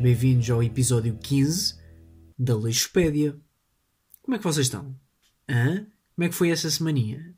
Bem-vindos 0.00 0.48
ao 0.48 0.62
episódio 0.62 1.18
15 1.18 1.76
da 2.38 2.54
Lixopédia. 2.54 3.36
Como 4.22 4.36
é 4.36 4.38
que 4.38 4.44
vocês 4.44 4.66
estão? 4.66 4.94
Hã? 5.48 5.88
Como 6.14 6.24
é 6.24 6.28
que 6.28 6.36
foi 6.36 6.50
essa 6.50 6.70
semaninha? 6.70 7.34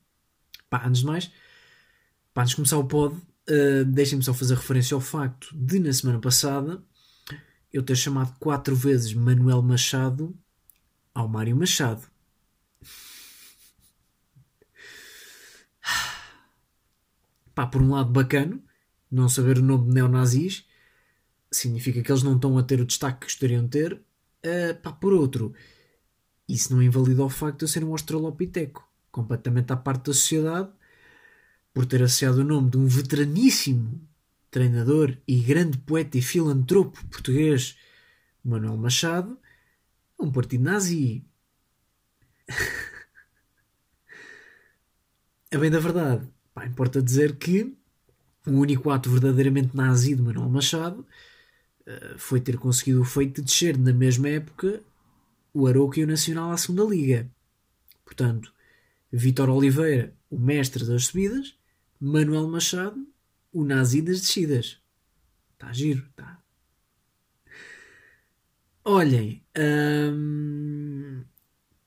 Pá, 0.68 0.86
antes 0.86 1.00
de 1.00 1.06
mais, 1.06 1.32
pá, 2.34 2.42
antes 2.42 2.50
de 2.50 2.56
começar 2.56 2.76
o 2.76 2.84
pod, 2.84 3.14
uh, 3.16 3.84
deixem-me 3.86 4.22
só 4.22 4.34
fazer 4.34 4.56
referência 4.56 4.94
ao 4.94 5.00
facto 5.00 5.48
de, 5.56 5.78
na 5.80 5.90
semana 5.90 6.20
passada, 6.20 6.84
eu 7.72 7.82
ter 7.82 7.96
chamado 7.96 8.38
quatro 8.38 8.76
vezes 8.76 9.14
Manuel 9.14 9.62
Machado 9.62 10.36
ao 11.14 11.26
Mário 11.26 11.56
Machado. 11.56 12.06
Pá, 17.54 17.66
por 17.66 17.80
um 17.80 17.92
lado 17.92 18.12
bacano, 18.12 18.62
não 19.10 19.30
saber 19.30 19.56
o 19.56 19.62
nome 19.62 19.88
de 19.88 19.94
neonazis, 19.94 20.68
significa 21.50 22.02
que 22.02 22.10
eles 22.10 22.22
não 22.22 22.36
estão 22.36 22.56
a 22.56 22.62
ter 22.62 22.80
o 22.80 22.86
destaque 22.86 23.20
que 23.20 23.26
gostariam 23.26 23.64
de 23.64 23.70
ter. 23.70 23.94
Uh, 23.94 24.74
pá, 24.82 24.92
por 24.92 25.12
outro, 25.12 25.52
isso 26.48 26.74
não 26.74 26.82
invalida 26.82 27.24
o 27.24 27.28
facto 27.28 27.58
de 27.58 27.64
eu 27.64 27.68
ser 27.68 27.84
um 27.84 27.90
australopiteco, 27.90 28.88
completamente 29.10 29.72
à 29.72 29.76
parte 29.76 30.06
da 30.06 30.14
sociedade, 30.14 30.70
por 31.72 31.86
ter 31.86 32.02
associado 32.02 32.40
o 32.40 32.44
nome 32.44 32.70
de 32.70 32.78
um 32.78 32.86
veteraníssimo 32.86 34.00
treinador 34.50 35.16
e 35.26 35.40
grande 35.40 35.78
poeta 35.78 36.18
e 36.18 36.22
filantropo 36.22 37.04
português, 37.06 37.78
Manuel 38.44 38.76
Machado, 38.76 39.38
a 40.18 40.24
um 40.24 40.32
partido 40.32 40.64
nazi. 40.64 41.24
a 45.52 45.58
bem 45.58 45.70
da 45.70 45.78
verdade, 45.78 46.28
pá, 46.52 46.66
importa 46.66 47.00
dizer 47.00 47.36
que 47.36 47.76
o 48.46 48.52
único 48.52 48.90
ato 48.90 49.10
verdadeiramente 49.10 49.76
nazi 49.76 50.16
de 50.16 50.22
Manuel 50.22 50.48
Machado 50.48 51.06
foi 52.16 52.40
ter 52.40 52.56
conseguido 52.58 53.00
o 53.00 53.04
feito 53.04 53.40
de 53.40 53.46
descer 53.46 53.78
na 53.78 53.92
mesma 53.92 54.28
época 54.28 54.82
o 55.52 55.66
Aroca 55.66 55.98
e 55.98 56.04
o 56.04 56.06
Nacional 56.06 56.52
à 56.52 56.56
segunda 56.56 56.84
Liga. 56.84 57.30
Portanto, 58.04 58.52
Vítor 59.12 59.48
Oliveira, 59.50 60.14
o 60.28 60.38
mestre 60.38 60.84
das 60.84 61.06
subidas, 61.06 61.56
Manuel 61.98 62.48
Machado, 62.48 63.06
o 63.52 63.64
nazi 63.64 64.00
das 64.00 64.20
descidas. 64.20 64.80
Está 65.52 65.72
giro, 65.72 66.06
está. 66.10 66.40
Olhem, 68.84 69.44
hum, 69.56 71.22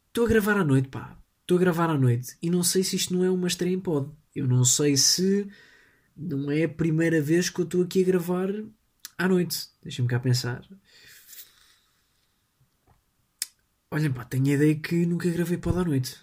estou 0.08 0.24
hum, 0.24 0.28
a 0.28 0.30
gravar 0.30 0.58
à 0.58 0.64
noite, 0.64 0.90
pá. 0.90 1.18
Estou 1.42 1.58
a 1.58 1.60
gravar 1.60 1.90
à 1.90 1.98
noite 1.98 2.38
e 2.42 2.50
não 2.50 2.64
sei 2.64 2.84
se 2.84 2.96
isto 2.96 3.14
não 3.14 3.24
é 3.24 3.30
uma 3.30 3.48
estreia 3.48 3.74
em 3.74 3.80
pod. 3.80 4.12
Eu 4.36 4.48
não 4.48 4.64
sei 4.64 4.96
se 4.96 5.48
não 6.16 6.52
é 6.52 6.64
a 6.64 6.70
primeira 6.70 7.22
vez 7.22 7.50
que 7.50 7.60
eu 7.60 7.66
estou 7.66 7.82
aqui 7.84 8.02
a 8.02 8.06
gravar 8.06 8.50
à 9.24 9.28
noite. 9.28 9.68
Deixa-me 9.82 10.08
cá 10.08 10.20
pensar. 10.20 10.68
Olhem, 13.90 14.12
pá, 14.12 14.26
tenho 14.26 14.48
a 14.48 14.54
ideia 14.54 14.76
que 14.76 15.06
nunca 15.06 15.30
gravei 15.30 15.58
pod 15.58 15.78
à 15.78 15.84
noite. 15.84 16.20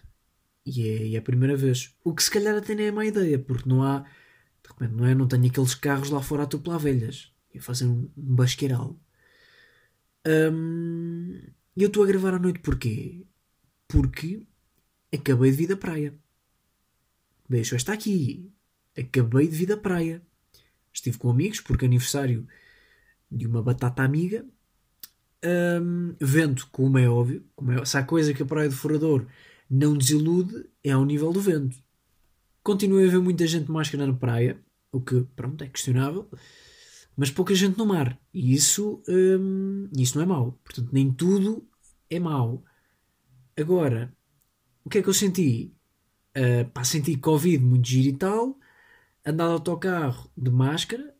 E 0.66 0.82
é, 0.88 1.06
e 1.08 1.16
é 1.16 1.18
a 1.18 1.22
primeira 1.22 1.56
vez. 1.56 1.94
O 2.04 2.14
que 2.14 2.22
se 2.22 2.30
calhar 2.30 2.56
até 2.56 2.74
nem 2.74 2.86
é 2.86 2.92
má 2.92 3.04
ideia, 3.04 3.38
porque 3.38 3.68
não 3.68 3.82
há. 3.82 4.00
De 4.00 4.68
repente, 4.68 4.94
não 4.94 5.06
é? 5.06 5.14
Não 5.14 5.28
tenho 5.28 5.46
aqueles 5.46 5.74
carros 5.74 6.10
lá 6.10 6.20
fora 6.22 6.42
a 6.42 6.46
tupelar 6.46 6.78
velhas. 6.78 7.32
E 7.54 7.60
fazer 7.60 7.86
um, 7.86 8.10
um 8.16 8.34
basqueiral. 8.36 8.98
E 11.76 11.82
eu 11.82 11.88
estou 11.88 12.04
a 12.04 12.06
gravar 12.06 12.34
à 12.34 12.38
noite 12.38 12.60
porquê? 12.60 13.26
Porque 13.88 14.46
acabei 15.12 15.50
de 15.50 15.56
vir 15.56 15.68
da 15.68 15.76
praia. 15.76 16.14
Deixo 17.48 17.74
esta 17.74 17.92
aqui. 17.92 18.52
Acabei 18.96 19.48
de 19.48 19.56
vir 19.56 19.66
da 19.66 19.76
praia. 19.76 20.22
Estive 20.92 21.18
com 21.18 21.30
amigos, 21.30 21.60
porque 21.60 21.84
aniversário 21.86 22.46
de 23.30 23.46
uma 23.46 23.62
batata 23.62 24.02
amiga. 24.02 24.44
Um, 25.44 26.14
vento, 26.20 26.68
como 26.70 26.98
é 26.98 27.08
óbvio. 27.08 27.44
Como 27.54 27.72
é, 27.72 27.84
se 27.84 27.96
há 27.96 28.02
coisa 28.02 28.34
que 28.34 28.42
a 28.42 28.46
Praia 28.46 28.68
do 28.68 28.76
Furador 28.76 29.26
não 29.70 29.96
desilude, 29.96 30.68
é 30.82 30.90
ao 30.90 31.04
nível 31.04 31.32
do 31.32 31.40
vento. 31.40 31.76
Continuei 32.62 33.06
a 33.06 33.10
ver 33.10 33.20
muita 33.20 33.46
gente 33.46 33.66
de 33.66 33.72
máscara 33.72 34.06
na 34.06 34.12
praia, 34.12 34.60
o 34.92 35.00
que, 35.00 35.22
pronto, 35.36 35.62
é 35.62 35.68
questionável, 35.68 36.28
mas 37.16 37.30
pouca 37.30 37.54
gente 37.54 37.78
no 37.78 37.86
mar. 37.86 38.18
E 38.34 38.52
isso, 38.52 39.02
um, 39.08 39.88
isso 39.96 40.16
não 40.18 40.24
é 40.24 40.26
mau. 40.26 40.58
Portanto, 40.64 40.90
nem 40.92 41.12
tudo 41.12 41.66
é 42.10 42.18
mau. 42.18 42.64
Agora, 43.56 44.12
o 44.84 44.90
que 44.90 44.98
é 44.98 45.02
que 45.02 45.08
eu 45.08 45.14
senti? 45.14 45.72
Uh, 46.36 46.68
pá, 46.70 46.84
senti 46.84 47.16
Covid 47.16 47.62
muito 47.64 47.88
giro 47.88 48.08
e 48.08 48.16
tal, 48.16 48.58
andar 49.24 49.46
de 49.46 49.52
autocarro 49.52 50.30
de 50.36 50.50
máscara, 50.50 51.14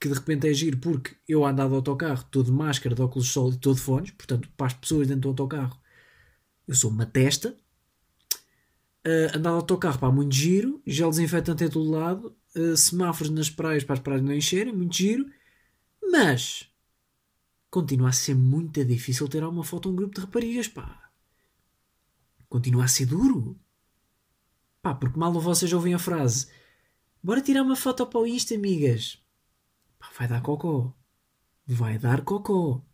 que 0.00 0.08
de 0.08 0.14
repente 0.14 0.48
é 0.48 0.52
giro 0.52 0.78
porque 0.78 1.16
eu 1.28 1.44
andava 1.44 1.70
de 1.70 1.76
autocarro 1.76 2.24
todo 2.30 2.46
de 2.46 2.52
máscara, 2.52 2.94
de 2.94 3.02
óculos 3.02 3.26
de 3.26 3.32
sol 3.32 3.52
e 3.52 3.56
todo 3.56 3.76
de 3.76 3.82
fones, 3.82 4.10
portanto, 4.12 4.48
para 4.56 4.66
as 4.66 4.74
pessoas 4.74 5.08
dentro 5.08 5.22
do 5.22 5.28
autocarro, 5.28 5.78
eu 6.66 6.74
sou 6.74 6.90
uma 6.90 7.06
testa. 7.06 7.56
Uh, 9.06 9.36
andar 9.36 9.50
de 9.50 9.56
autocarro, 9.56 9.98
pá, 9.98 10.10
muito 10.10 10.34
giro, 10.34 10.82
gel 10.86 11.10
desinfetante 11.10 11.64
em 11.64 11.68
todo 11.68 11.90
lado, 11.90 12.36
uh, 12.56 12.76
semáforos 12.76 13.30
nas 13.30 13.48
praias 13.48 13.84
para 13.84 13.94
as 13.94 14.00
praias 14.00 14.22
não 14.22 14.34
encherem, 14.34 14.72
muito 14.72 14.94
giro, 14.96 15.26
mas 16.12 16.68
continua 17.70 18.10
a 18.10 18.12
ser 18.12 18.34
muito 18.34 18.84
difícil 18.84 19.28
ter 19.28 19.42
uma 19.44 19.64
foto 19.64 19.88
um 19.88 19.96
grupo 19.96 20.14
de 20.14 20.20
raparigas, 20.20 20.68
pá. 20.68 21.10
Continua 22.48 22.84
a 22.84 22.88
ser 22.88 23.06
duro. 23.06 23.58
Pá, 24.82 24.94
porque 24.94 25.18
mal 25.18 25.32
vocês 25.32 25.72
ouvem 25.72 25.94
a 25.94 25.98
frase 25.98 26.48
Bora 27.22 27.40
tirar 27.40 27.62
uma 27.62 27.74
foto 27.76 28.06
para 28.06 28.20
o 28.20 28.26
Insta, 28.26 28.54
amigas. 28.54 29.18
Pá, 29.98 30.10
vai 30.18 30.28
dar 30.28 30.42
cocó. 30.42 30.94
Vai 31.66 31.98
dar 31.98 32.22
cocó. 32.22 32.84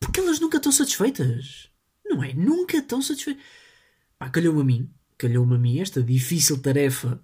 Porque 0.00 0.20
elas 0.20 0.40
nunca 0.40 0.56
estão 0.56 0.72
satisfeitas. 0.72 1.70
Não 2.04 2.22
é? 2.22 2.32
Nunca 2.34 2.76
estão 2.76 3.00
satisfeitas. 3.02 3.44
Pá, 4.18 4.30
calhou-me 4.30 4.60
a 4.60 4.64
mim. 4.64 4.90
Calhou-me 5.18 5.54
a 5.54 5.58
mim 5.58 5.78
esta 5.80 6.02
difícil 6.02 6.60
tarefa 6.60 7.22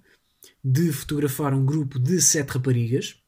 de 0.65 0.93
fotografar 0.93 1.54
um 1.54 1.65
grupo 1.65 1.98
de 1.98 2.20
sete 2.20 2.50
raparigas. 2.50 3.22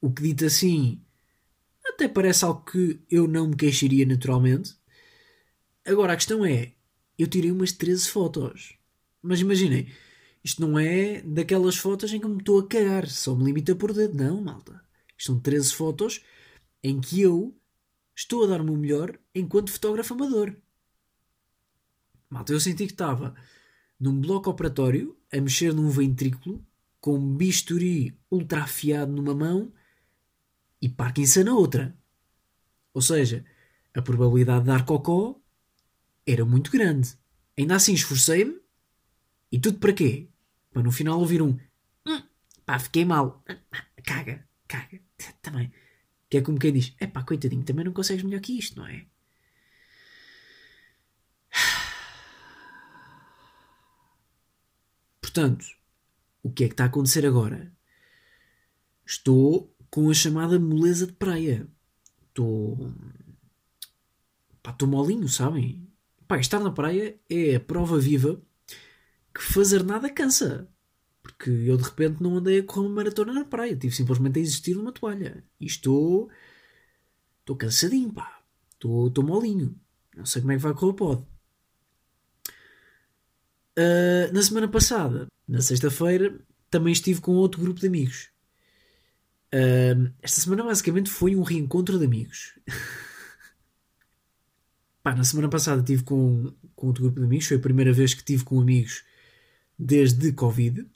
O 0.00 0.12
que 0.12 0.22
dito 0.22 0.44
assim 0.44 1.04
até 1.86 2.08
parece 2.08 2.44
algo 2.44 2.64
que 2.64 3.00
eu 3.10 3.28
não 3.28 3.48
me 3.48 3.56
queixaria 3.56 4.04
naturalmente. 4.06 4.74
Agora 5.86 6.12
a 6.12 6.16
questão 6.16 6.44
é, 6.44 6.72
eu 7.18 7.26
tirei 7.26 7.52
umas 7.52 7.72
13 7.72 8.08
fotos. 8.08 8.76
Mas 9.22 9.40
imaginem, 9.40 9.88
isto 10.44 10.60
não 10.60 10.78
é 10.78 11.22
daquelas 11.22 11.76
fotos 11.76 12.12
em 12.12 12.20
que 12.20 12.28
me 12.28 12.36
estou 12.36 12.60
a 12.60 12.68
cagar, 12.68 13.08
só 13.08 13.34
me 13.34 13.44
limita 13.44 13.74
por 13.74 13.94
dedo. 13.94 14.14
Não, 14.14 14.42
malta. 14.42 14.84
Isto 15.16 15.32
são 15.32 15.40
13 15.40 15.72
fotos 15.72 16.22
em 16.82 17.00
que 17.00 17.22
eu 17.22 17.56
estou 18.14 18.44
a 18.44 18.46
dar-me 18.46 18.70
o 18.70 18.76
melhor 18.76 19.18
enquanto 19.34 19.72
fotógrafo 19.72 20.12
amador. 20.12 20.54
Malta, 22.28 22.52
eu 22.52 22.60
senti 22.60 22.86
que 22.86 22.92
estava 22.92 23.34
num 23.98 24.20
bloco 24.20 24.50
operatório 24.50 25.16
a 25.32 25.40
mexer 25.40 25.72
num 25.72 25.88
ventrículo 25.88 26.64
com 27.00 27.14
um 27.14 27.36
bisturi 27.36 28.14
ultra 28.30 28.64
afiado 28.64 29.12
numa 29.12 29.34
mão 29.34 29.72
e 30.80 30.90
Parkinson 30.90 31.44
na 31.44 31.54
outra. 31.54 31.96
Ou 32.92 33.00
seja, 33.00 33.46
a 33.94 34.02
probabilidade 34.02 34.60
de 34.60 34.66
dar 34.66 34.84
cocó 34.84 35.40
era 36.26 36.44
muito 36.44 36.70
grande. 36.70 37.16
Ainda 37.56 37.76
assim 37.76 37.94
esforcei-me 37.94 38.60
e 39.50 39.58
tudo 39.58 39.78
para 39.78 39.92
quê? 39.92 40.28
Para 40.74 40.82
no 40.82 40.90
final 40.90 41.20
ouvir 41.20 41.40
um 41.40 41.56
hum, 42.04 42.22
pá, 42.66 42.80
fiquei 42.80 43.04
mal. 43.04 43.44
Caga, 44.04 44.44
caga. 44.66 45.00
Também. 45.40 45.72
Que 46.28 46.38
é 46.38 46.42
como 46.42 46.58
quem 46.58 46.72
diz: 46.72 46.92
é 46.98 47.06
pá, 47.06 47.22
coitadinho, 47.22 47.62
também 47.62 47.84
não 47.84 47.92
consegues 47.92 48.24
melhor 48.24 48.40
que 48.40 48.58
isto, 48.58 48.76
não 48.76 48.88
é? 48.88 49.06
Portanto, 55.22 55.64
o 56.42 56.50
que 56.50 56.64
é 56.64 56.66
que 56.66 56.74
está 56.74 56.82
a 56.82 56.88
acontecer 56.88 57.24
agora? 57.24 57.72
Estou 59.06 59.72
com 59.90 60.10
a 60.10 60.14
chamada 60.14 60.58
moleza 60.58 61.06
de 61.06 61.12
praia. 61.12 61.68
Estou. 62.28 62.92
Pá, 64.60 64.72
estou 64.72 64.88
molinho, 64.88 65.28
sabem? 65.28 65.88
Pá, 66.26 66.40
estar 66.40 66.58
na 66.58 66.72
praia 66.72 67.16
é 67.30 67.54
a 67.54 67.60
prova 67.60 67.96
viva 67.96 68.42
que 69.34 69.42
fazer 69.42 69.82
nada 69.82 70.08
cansa. 70.08 70.68
Porque 71.22 71.50
eu 71.50 71.76
de 71.76 71.82
repente 71.82 72.22
não 72.22 72.36
andei 72.36 72.60
a 72.60 72.62
correr 72.62 72.86
uma 72.86 72.96
maratona 72.96 73.32
na 73.32 73.44
praia, 73.44 73.74
tive 73.74 73.94
simplesmente 73.94 74.38
a 74.38 74.42
existir 74.42 74.74
numa 74.74 74.92
toalha. 74.92 75.42
E 75.60 75.66
estou. 75.66 76.30
Estou 77.40 77.56
cansadinho, 77.56 78.12
pá. 78.12 78.40
Estou, 78.72 79.08
estou 79.08 79.24
molinho. 79.24 79.74
Não 80.16 80.24
sei 80.24 80.42
como 80.42 80.52
é 80.52 80.56
que 80.56 80.62
vai 80.62 80.74
correr 80.74 80.92
o 80.92 80.94
pod. 80.94 81.26
Uh, 83.76 84.32
na 84.32 84.42
semana 84.42 84.68
passada, 84.68 85.26
na 85.48 85.60
sexta-feira, 85.60 86.38
também 86.70 86.92
estive 86.92 87.20
com 87.20 87.32
outro 87.32 87.60
grupo 87.60 87.80
de 87.80 87.88
amigos. 87.88 88.28
Uh, 89.52 90.12
esta 90.22 90.40
semana 90.40 90.62
basicamente 90.62 91.10
foi 91.10 91.34
um 91.34 91.42
reencontro 91.42 91.98
de 91.98 92.04
amigos. 92.04 92.56
Pá, 95.02 95.14
na 95.14 95.24
semana 95.24 95.48
passada 95.48 95.80
estive 95.80 96.04
com, 96.04 96.54
com 96.76 96.86
outro 96.86 97.02
grupo 97.02 97.18
de 97.18 97.26
amigos. 97.26 97.46
Foi 97.46 97.56
a 97.56 97.60
primeira 97.60 97.92
vez 97.92 98.14
que 98.14 98.20
estive 98.20 98.44
com 98.44 98.60
amigos 98.60 99.04
desde 99.78 100.32
Covid. 100.32 100.86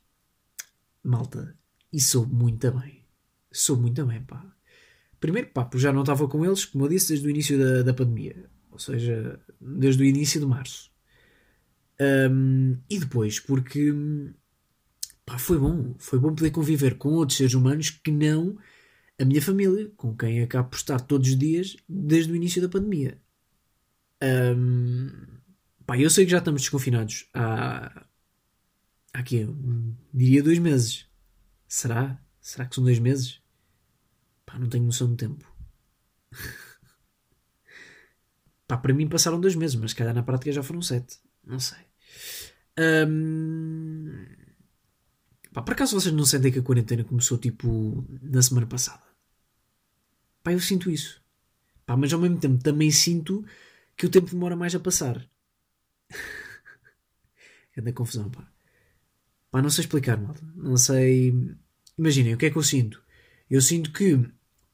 Malta, 1.03 1.57
e 1.93 2.01
sou 2.01 2.27
muito 2.27 2.71
bem. 2.73 3.05
Sou 3.51 3.77
muito 3.77 4.05
bem, 4.05 4.23
pá. 4.23 4.45
Primeiro, 5.21 5.49
pá, 5.49 5.65
porque 5.65 5.83
já 5.83 5.93
não 5.93 6.03
estava 6.03 6.29
com 6.29 6.45
eles, 6.45 6.65
como 6.65 6.85
eu 6.85 6.89
disse, 6.89 7.09
desde 7.09 7.27
o 7.27 7.31
início 7.31 7.59
da, 7.59 7.83
da 7.83 7.95
pandemia. 7.95 8.49
Ou 8.71 8.79
seja, 8.79 9.41
desde 9.61 10.03
o 10.03 10.07
início 10.07 10.41
de 10.41 10.47
março. 10.47 10.91
Um, 12.01 12.77
e 12.89 12.99
depois, 12.99 13.41
porque 13.41 13.93
pá, 15.27 15.39
foi 15.39 15.59
bom. 15.59 15.95
Foi 15.99 16.19
bom 16.19 16.35
poder 16.35 16.51
conviver 16.51 16.97
com 16.97 17.11
outros 17.11 17.39
seres 17.39 17.55
humanos 17.55 17.91
que 17.91 18.11
não 18.11 18.57
a 19.21 19.25
minha 19.25 19.43
família, 19.43 19.91
com 19.97 20.17
quem 20.17 20.43
acabo 20.43 20.69
por 20.69 20.77
estar 20.77 21.01
todos 21.01 21.29
os 21.29 21.37
dias 21.37 21.77
desde 21.89 22.31
o 22.33 22.37
início 22.37 22.63
da 22.63 22.69
pandemia. 22.69 23.21
Um, 24.23 25.11
pá, 25.85 25.99
eu 25.99 26.09
sei 26.09 26.25
que 26.25 26.31
já 26.31 26.39
estamos 26.39 26.63
desconfinados 26.63 27.29
há, 27.35 28.07
aqui, 29.13 29.47
diria 30.13 30.43
dois 30.43 30.59
meses. 30.59 31.07
Será? 31.67 32.21
Será 32.41 32.67
que 32.67 32.75
são 32.75 32.85
dois 32.85 32.99
meses? 32.99 33.41
Pá, 34.47 34.59
não 34.59 34.69
tenho 34.69 34.85
noção 34.85 35.09
do 35.09 35.17
tempo. 35.17 35.47
Pá, 38.67 38.77
para 38.77 38.95
mim 38.95 39.09
passaram 39.09 39.41
dois 39.41 39.55
meses, 39.55 39.77
mas 39.77 39.93
calhar 39.93 40.15
na 40.15 40.23
prática 40.23 40.53
já 40.53 40.63
foram 40.63 40.83
sete. 40.83 41.19
Não 41.45 41.59
sei. 41.59 41.79
Um... 42.79 44.27
Pá, 45.53 45.63
por 45.63 45.73
acaso 45.73 45.99
vocês 45.99 46.15
não 46.15 46.25
sentem 46.25 46.53
que 46.53 46.59
a 46.59 46.63
quarentena 46.63 47.05
começou 47.05 47.39
tipo 47.39 48.07
na 48.23 48.41
semana 48.43 48.67
passada? 48.67 49.03
Pá, 50.43 50.53
eu 50.53 50.61
sinto 50.61 50.91
isso. 50.91 51.23
Pá, 51.85 51.97
mas 51.97 52.13
ao 52.13 52.21
mesmo 52.21 52.39
tempo 52.39 52.63
também 52.63 52.91
sinto 52.91 53.45
que 53.97 54.07
o 54.07 54.11
tempo 54.11 54.31
demora 54.31 54.55
mais 54.57 54.75
a 54.75 54.81
passar. 54.81 55.29
é 57.77 57.81
da 57.81 57.93
confusão, 57.93 58.31
pá. 58.31 58.51
Pá, 59.51 59.63
não 59.63 59.71
sei 59.71 59.83
explicar, 59.83 60.17
malta. 60.21 60.43
Não 60.55 60.77
sei. 60.77 61.33
Imaginem, 61.97 62.35
o 62.35 62.39
que 62.39 62.47
é 62.47 62.51
que 62.51 62.57
eu 62.57 62.63
sinto? 62.63 63.03
Eu 63.51 63.61
sinto 63.61 63.93
que 63.93 64.19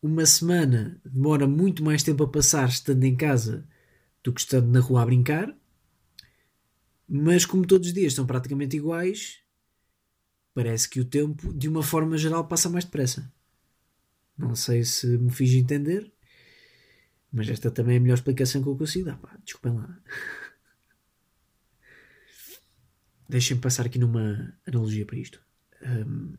uma 0.02 0.26
semana 0.26 1.00
demora 1.04 1.46
muito 1.46 1.82
mais 1.82 2.02
tempo 2.02 2.24
a 2.24 2.28
passar 2.28 2.68
estando 2.68 3.04
em 3.04 3.16
casa 3.16 3.66
do 4.22 4.32
que 4.32 4.40
estando 4.40 4.68
na 4.68 4.80
rua 4.80 5.02
a 5.02 5.06
brincar. 5.06 5.56
Mas 7.08 7.46
como 7.46 7.66
todos 7.66 7.88
os 7.88 7.94
dias 7.94 8.14
são 8.14 8.26
praticamente 8.26 8.76
iguais, 8.76 9.38
parece 10.54 10.88
que 10.88 11.00
o 11.00 11.04
tempo, 11.04 11.52
de 11.52 11.68
uma 11.68 11.82
forma 11.82 12.16
geral, 12.16 12.46
passa 12.46 12.68
mais 12.68 12.84
depressa. 12.84 13.32
Não 14.36 14.54
sei 14.56 14.84
se 14.84 15.06
me 15.18 15.30
fiz 15.30 15.52
entender, 15.54 16.12
mas 17.32 17.48
esta 17.48 17.70
também 17.70 17.96
é 17.96 17.98
a 17.98 18.00
melhor 18.00 18.14
explicação 18.14 18.62
que 18.62 18.68
eu 18.68 18.76
consigo 18.76 19.06
dar. 19.06 19.18
Pá, 19.18 19.38
desculpem 19.44 19.74
lá. 19.74 19.98
Deixem-me 23.28 23.62
passar 23.62 23.86
aqui 23.86 23.98
numa 23.98 24.54
analogia 24.66 25.06
para 25.06 25.18
isto. 25.18 25.40
Um, 25.82 26.32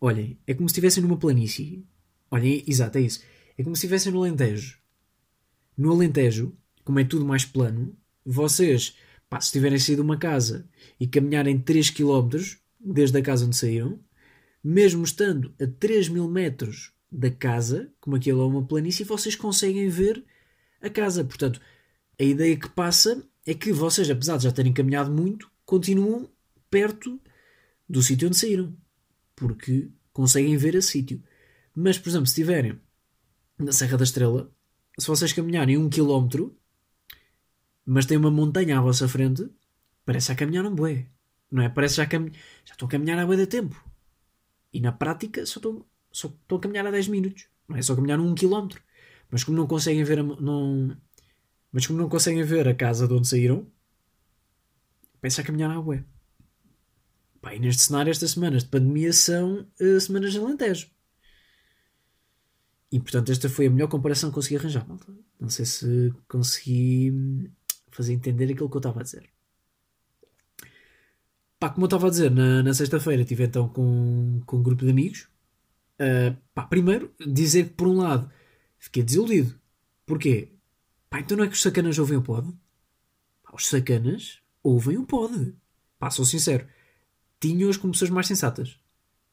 olhem, 0.00 0.38
é 0.46 0.54
como 0.54 0.68
se 0.68 0.72
estivessem 0.72 1.02
numa 1.02 1.16
planície. 1.16 1.86
Olhem, 2.30 2.62
exato, 2.66 2.98
é 2.98 3.02
isso. 3.02 3.22
É 3.56 3.62
como 3.62 3.74
se 3.74 3.80
estivessem 3.80 4.12
no 4.12 4.18
Alentejo. 4.18 4.78
No 5.76 5.92
Alentejo, 5.92 6.56
como 6.84 6.98
é 6.98 7.04
tudo 7.04 7.24
mais 7.24 7.44
plano, 7.44 7.96
vocês, 8.24 8.96
pá, 9.28 9.40
se 9.40 9.52
tiverem 9.52 9.78
saído 9.78 10.02
de 10.02 10.06
uma 10.06 10.18
casa 10.18 10.68
e 10.98 11.06
caminharem 11.06 11.58
3 11.58 11.90
km 11.90 12.30
desde 12.80 13.18
a 13.18 13.22
casa 13.22 13.46
onde 13.46 13.56
saíram, 13.56 13.98
mesmo 14.62 15.04
estando 15.04 15.54
a 15.60 15.66
3 15.66 16.08
mil 16.08 16.28
metros 16.28 16.92
da 17.10 17.30
casa, 17.30 17.92
como 18.00 18.16
aquilo 18.16 18.42
é 18.42 18.46
uma 18.46 18.66
planície, 18.66 19.04
vocês 19.04 19.36
conseguem 19.36 19.88
ver 19.88 20.24
a 20.80 20.90
casa. 20.90 21.24
Portanto, 21.24 21.60
a 22.18 22.22
ideia 22.22 22.56
que 22.56 22.68
passa 22.68 23.22
é 23.46 23.54
que 23.54 23.72
vocês, 23.72 24.10
apesar 24.10 24.36
de 24.36 24.44
já 24.44 24.52
terem 24.52 24.72
caminhado 24.72 25.10
muito, 25.10 25.50
continuam 25.64 26.28
perto 26.68 27.20
do 27.88 28.02
sítio 28.02 28.26
onde 28.26 28.36
saíram. 28.36 28.76
Porque 29.36 29.88
conseguem 30.12 30.56
ver 30.56 30.74
esse 30.74 30.88
sítio. 30.88 31.22
Mas, 31.74 31.98
por 31.98 32.08
exemplo, 32.08 32.26
se 32.26 32.32
estiverem 32.32 32.80
na 33.56 33.72
Serra 33.72 33.96
da 33.96 34.04
Estrela, 34.04 34.50
se 34.98 35.06
vocês 35.06 35.32
caminharem 35.32 35.78
um 35.78 35.88
quilómetro, 35.88 36.58
mas 37.84 38.04
tem 38.04 38.16
uma 38.16 38.30
montanha 38.30 38.78
à 38.78 38.80
vossa 38.80 39.06
frente, 39.06 39.48
parece 40.04 40.28
já 40.28 40.34
caminhar 40.34 40.66
um 40.66 40.74
bué. 40.74 41.06
Não 41.50 41.62
é? 41.62 41.68
Parece 41.68 41.96
já, 41.96 42.06
cam... 42.06 42.28
já 42.64 42.72
estou 42.72 42.86
a 42.86 42.90
caminhar 42.90 43.18
há 43.18 43.26
bué 43.26 43.36
de 43.36 43.46
tempo. 43.46 43.80
E 44.72 44.80
na 44.80 44.90
prática 44.90 45.46
só 45.46 45.60
estou, 45.60 45.88
só 46.10 46.28
estou 46.28 46.58
a 46.58 46.60
caminhar 46.60 46.86
há 46.86 46.90
10 46.90 47.08
minutos. 47.08 47.46
Não 47.68 47.76
é 47.76 47.82
só 47.82 47.94
caminhar 47.94 48.18
um 48.18 48.34
quilómetro. 48.34 48.82
Mas 49.30 49.44
como 49.44 49.56
não 49.56 49.66
conseguem 49.66 50.02
ver 50.02 50.18
a, 50.18 50.22
não, 50.22 50.96
mas 51.72 51.86
como 51.86 51.98
não 51.98 52.08
conseguem 52.08 52.42
ver 52.42 52.66
a 52.68 52.74
casa 52.74 53.06
de 53.06 53.14
onde 53.14 53.28
saíram, 53.28 53.66
pensa 55.20 55.42
a 55.42 55.44
caminhar 55.44 55.70
à 55.70 55.80
bué. 55.80 56.04
Pá, 57.40 57.54
e 57.54 57.58
neste 57.58 57.82
cenário, 57.82 58.10
estas 58.10 58.32
semanas 58.32 58.64
de 58.64 58.70
pandemia 58.70 59.12
são 59.12 59.66
uh, 59.80 60.00
semanas 60.00 60.32
de 60.32 60.38
Alentejo. 60.38 60.88
E 62.90 63.00
portanto, 63.00 63.30
esta 63.30 63.48
foi 63.48 63.66
a 63.66 63.70
melhor 63.70 63.88
comparação 63.88 64.30
que 64.30 64.34
consegui 64.34 64.56
arranjar. 64.56 64.86
Malta. 64.88 65.12
Não 65.38 65.48
sei 65.48 65.64
se 65.64 66.14
consegui 66.28 67.12
fazer 67.90 68.14
entender 68.14 68.44
aquilo 68.44 68.68
que 68.70 68.76
eu 68.76 68.80
estava 68.80 69.00
a 69.00 69.02
dizer. 69.02 69.28
Pá, 71.58 71.70
como 71.70 71.84
eu 71.84 71.86
estava 71.86 72.06
a 72.06 72.10
dizer, 72.10 72.30
na, 72.30 72.62
na 72.62 72.74
sexta-feira 72.74 73.22
estive 73.22 73.44
então 73.44 73.68
com, 73.68 74.40
com 74.44 74.58
um 74.58 74.62
grupo 74.62 74.84
de 74.84 74.90
amigos. 74.90 75.28
Uh, 76.00 76.36
pá, 76.54 76.64
primeiro, 76.66 77.14
dizer 77.26 77.68
que 77.68 77.74
por 77.74 77.88
um 77.88 77.98
lado 77.98 78.30
fiquei 78.78 79.02
desiludido. 79.02 79.58
Porquê? 80.04 80.55
Pá, 81.08 81.20
então 81.20 81.36
não 81.36 81.44
é 81.44 81.48
que 81.48 81.54
os 81.54 81.62
sacanas 81.62 81.98
ouvem 81.98 82.18
o 82.18 82.22
pod? 82.22 82.52
Pá, 83.42 83.50
os 83.54 83.66
sacanas 83.66 84.40
ouvem 84.62 84.98
o 84.98 85.06
pod. 85.06 85.54
Pá, 85.98 86.10
sou 86.10 86.24
sincero. 86.24 86.66
Tinham-os 87.40 87.76
como 87.76 87.92
pessoas 87.92 88.10
mais 88.10 88.26
sensatas. 88.26 88.78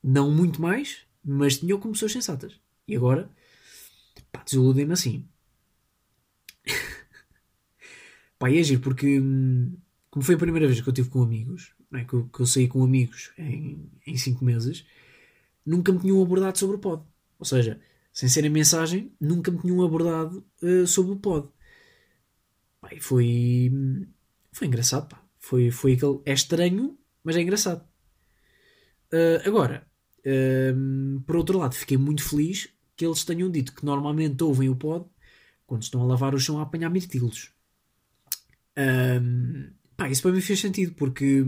Não 0.03 0.31
muito 0.31 0.61
mais, 0.61 1.05
mas 1.23 1.57
tinham 1.57 1.79
como 1.79 1.93
pessoas 1.93 2.11
sensatas. 2.11 2.59
E 2.87 2.95
agora, 2.95 3.29
pá, 4.31 4.43
desiludem-me 4.43 4.93
assim. 4.93 5.27
pá, 8.37 8.49
e 8.51 8.59
é 8.59 8.63
giro 8.63 8.81
porque, 8.81 9.19
hum, 9.19 9.75
como 10.09 10.23
foi 10.23 10.35
a 10.35 10.39
primeira 10.39 10.67
vez 10.67 10.79
que 10.79 10.87
eu 10.87 10.91
estive 10.91 11.09
com 11.09 11.23
amigos, 11.23 11.73
não 11.89 11.99
é? 11.99 12.05
que, 12.05 12.13
eu, 12.13 12.27
que 12.27 12.39
eu 12.39 12.45
saí 12.45 12.67
com 12.67 12.83
amigos 12.83 13.31
em, 13.37 13.89
em 14.05 14.17
cinco 14.17 14.43
meses, 14.43 14.85
nunca 15.65 15.91
me 15.91 15.99
tinham 15.99 16.21
abordado 16.21 16.57
sobre 16.57 16.75
o 16.75 16.79
pod. 16.79 17.03
Ou 17.39 17.45
seja, 17.45 17.79
sem 18.11 18.29
ser 18.29 18.45
a 18.45 18.49
mensagem, 18.49 19.11
nunca 19.19 19.51
me 19.51 19.59
tinham 19.59 19.81
abordado 19.83 20.45
uh, 20.61 20.85
sobre 20.85 21.13
o 21.13 21.15
pod. 21.15 21.49
Pá, 22.83 22.89
e 22.93 22.99
foi, 22.99 23.71
foi 24.51 24.67
engraçado, 24.67 25.07
pá. 25.07 25.23
Foi, 25.39 25.71
foi 25.71 25.93
aquele. 25.93 26.19
É 26.25 26.33
estranho, 26.33 26.97
mas 27.23 27.37
é 27.37 27.41
engraçado. 27.41 27.81
Uh, 29.13 29.47
agora, 29.47 29.87
uh, 30.19 31.21
por 31.21 31.37
outro 31.37 31.57
lado, 31.59 31.75
fiquei 31.75 31.97
muito 31.97 32.27
feliz 32.27 32.67
que 32.95 33.05
eles 33.05 33.23
tenham 33.23 33.49
dito 33.49 33.73
que 33.73 33.85
normalmente 33.85 34.43
ouvem 34.43 34.69
o 34.69 34.75
pod 34.75 35.05
quando 35.65 35.83
estão 35.83 36.01
a 36.01 36.05
lavar 36.05 36.35
o 36.35 36.39
chão 36.39 36.59
a 36.59 36.63
apanhar 36.63 36.89
mirtilos. 36.89 37.53
Um, 38.77 39.71
pá, 39.95 40.09
isso 40.09 40.21
para 40.21 40.31
mim 40.31 40.41
fez 40.41 40.59
sentido 40.59 40.93
porque, 40.93 41.43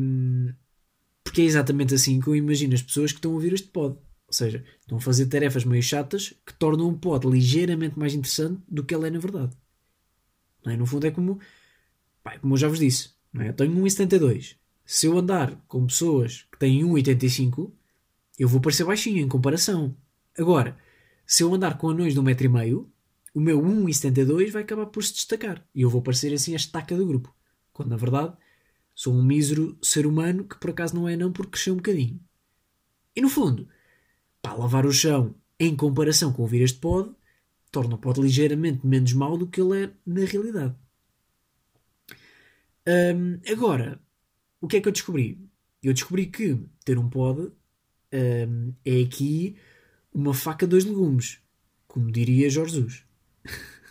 porque 1.24 1.42
é 1.42 1.46
exatamente 1.46 1.94
assim 1.94 2.22
que 2.22 2.28
eu 2.28 2.36
imagino 2.36 2.74
as 2.74 2.82
pessoas 2.82 3.12
que 3.12 3.18
estão 3.18 3.32
a 3.32 3.34
ouvir 3.36 3.52
este 3.54 3.68
pod. 3.68 3.98
Ou 4.28 4.34
seja, 4.34 4.64
estão 4.80 4.98
a 4.98 5.02
fazer 5.02 5.26
tarefas 5.26 5.66
meio 5.66 5.84
chatas 5.84 6.34
que 6.46 6.54
tornam 6.54 6.88
o 6.88 6.98
pod 6.98 7.28
ligeiramente 7.28 8.00
mais 8.00 8.14
interessante 8.14 8.62
do 8.70 8.86
que 8.86 8.96
ele 8.96 9.08
é 9.08 9.10
na 9.10 9.20
verdade. 9.20 9.56
É? 10.68 10.76
No 10.76 10.86
fundo 10.86 11.06
é 11.06 11.12
como, 11.12 11.40
pá, 12.24 12.38
como 12.40 12.54
eu 12.54 12.58
já 12.58 12.68
vos 12.68 12.80
disse, 12.80 13.12
é? 13.40 13.50
eu 13.50 13.54
tenho 13.54 13.74
1,72. 13.74 14.56
Se 14.86 15.08
eu 15.08 15.18
andar 15.18 15.56
com 15.68 15.86
pessoas 15.86 16.46
que 16.52 16.60
têm 16.60 16.84
1,85, 16.84 17.72
eu 18.38 18.48
vou 18.48 18.62
parecer 18.62 18.84
baixinho 18.84 19.20
em 19.20 19.28
comparação. 19.28 19.96
Agora, 20.38 20.78
se 21.26 21.44
eu 21.44 21.54
andar 21.54 21.78
com 21.78 21.90
anões 21.90 22.14
de 22.14 22.20
1,5m, 22.20 22.86
o 23.34 23.40
meu 23.40 23.62
1,72 23.62 24.52
vai 24.52 24.64
acabar 24.64 24.86
por 24.86 25.04
se 25.04 25.14
destacar. 25.14 25.66
E 25.74 25.82
eu 25.82 25.90
vou 25.90 26.02
parecer 26.02 26.34
assim 26.34 26.54
a 26.54 26.56
estaca 26.58 26.96
do 26.96 27.06
grupo. 27.06 27.36
Quando 27.74 27.90
na 27.90 27.98
verdade 27.98 28.34
sou 28.94 29.14
um 29.14 29.22
mísero 29.22 29.78
ser 29.82 30.08
humano 30.08 30.46
que 30.46 30.58
por 30.58 30.70
acaso 30.70 30.96
não 30.96 31.08
é 31.10 31.18
não 31.18 31.32
porque 31.32 31.52
cresceu 31.52 31.74
um 31.74 31.78
bocadinho. 31.78 32.20
E 33.16 33.22
no 33.22 33.30
fundo, 33.30 33.68
para 34.42 34.54
lavar 34.54 34.86
o 34.86 34.92
chão 34.92 35.36
em 35.60 35.76
comparação 35.76 36.32
com 36.32 36.44
ouvir 36.44 36.62
este 36.62 36.80
pod, 36.80 37.12
torna 37.76 37.96
o 37.96 37.98
pod 37.98 38.22
ligeiramente 38.22 38.88
menos 38.88 39.12
mau 39.12 39.38
do 39.38 39.48
que 39.48 39.60
ele 39.60 39.84
é 39.84 39.92
na 40.06 40.24
realidade. 40.24 40.74
Um, 42.88 43.42
agora, 43.52 44.02
o 44.62 44.68
que 44.68 44.78
é 44.78 44.82
que 44.82 44.88
eu 44.88 44.94
descobri? 44.94 45.46
Eu 45.84 45.94
descobri 45.94 46.28
que 46.28 46.58
ter 46.86 46.98
um 46.98 47.10
pod 47.10 47.52
um, 48.14 48.74
é 48.86 49.02
aqui 49.02 49.58
uma 50.14 50.34
faca 50.34 50.66
dois 50.66 50.86
legumes, 50.86 51.40
como 51.86 52.10
diria 52.10 52.50
Jorge 52.50 52.76
Jesus. 52.76 53.04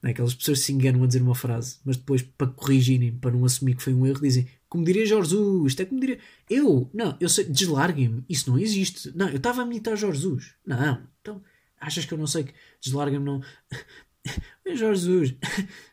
É? 0.00 0.10
Aquelas 0.10 0.32
pessoas 0.32 0.60
se 0.60 0.72
enganam 0.72 1.02
a 1.02 1.08
dizer 1.08 1.20
uma 1.20 1.34
frase, 1.34 1.80
mas 1.84 1.96
depois, 1.96 2.22
para 2.22 2.46
corrigirem, 2.46 3.18
para 3.18 3.32
não 3.32 3.44
assumir 3.44 3.74
que 3.74 3.82
foi 3.82 3.92
um 3.92 4.06
erro, 4.06 4.20
dizem 4.20 4.46
como 4.68 4.84
diria 4.84 5.04
Jorge 5.04 5.30
Jesus, 5.30 5.72
isto 5.72 5.82
é 5.82 5.84
como 5.86 6.00
diria. 6.00 6.20
Eu, 6.48 6.88
não, 6.94 7.16
eu 7.20 7.28
sei, 7.28 7.46
deslarguem-me, 7.46 8.24
isso 8.28 8.48
não 8.48 8.56
existe. 8.56 9.10
Não, 9.16 9.28
eu 9.28 9.38
estava 9.38 9.60
a 9.60 9.66
imitar 9.66 9.96
Jorge 9.96 10.20
Jesus. 10.20 10.54
Não, 10.64 11.02
então 11.20 11.42
Achas 11.80 12.04
que 12.04 12.14
eu 12.14 12.18
não 12.18 12.26
sei 12.26 12.44
que 12.44 12.54
deslarga-me 12.80 13.24
não. 13.24 13.42
Jorge 14.74 15.00
Jesus. 15.02 15.34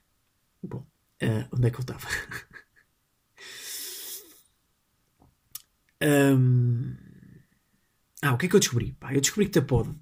Bom, 0.64 0.86
uh, 1.22 1.48
onde 1.52 1.68
é 1.68 1.72
que 1.72 1.78
eu 1.78 1.82
estava? 1.82 2.08
um... 6.36 6.96
Ah, 8.22 8.34
o 8.34 8.38
que 8.38 8.48
é 8.48 8.50
que 8.50 8.56
eu 8.56 8.60
descobri? 8.60 8.94
Pá, 9.00 9.14
eu 9.14 9.22
descobri 9.22 9.48
que 9.48 9.60
a 9.60 9.62
pod 9.62 9.96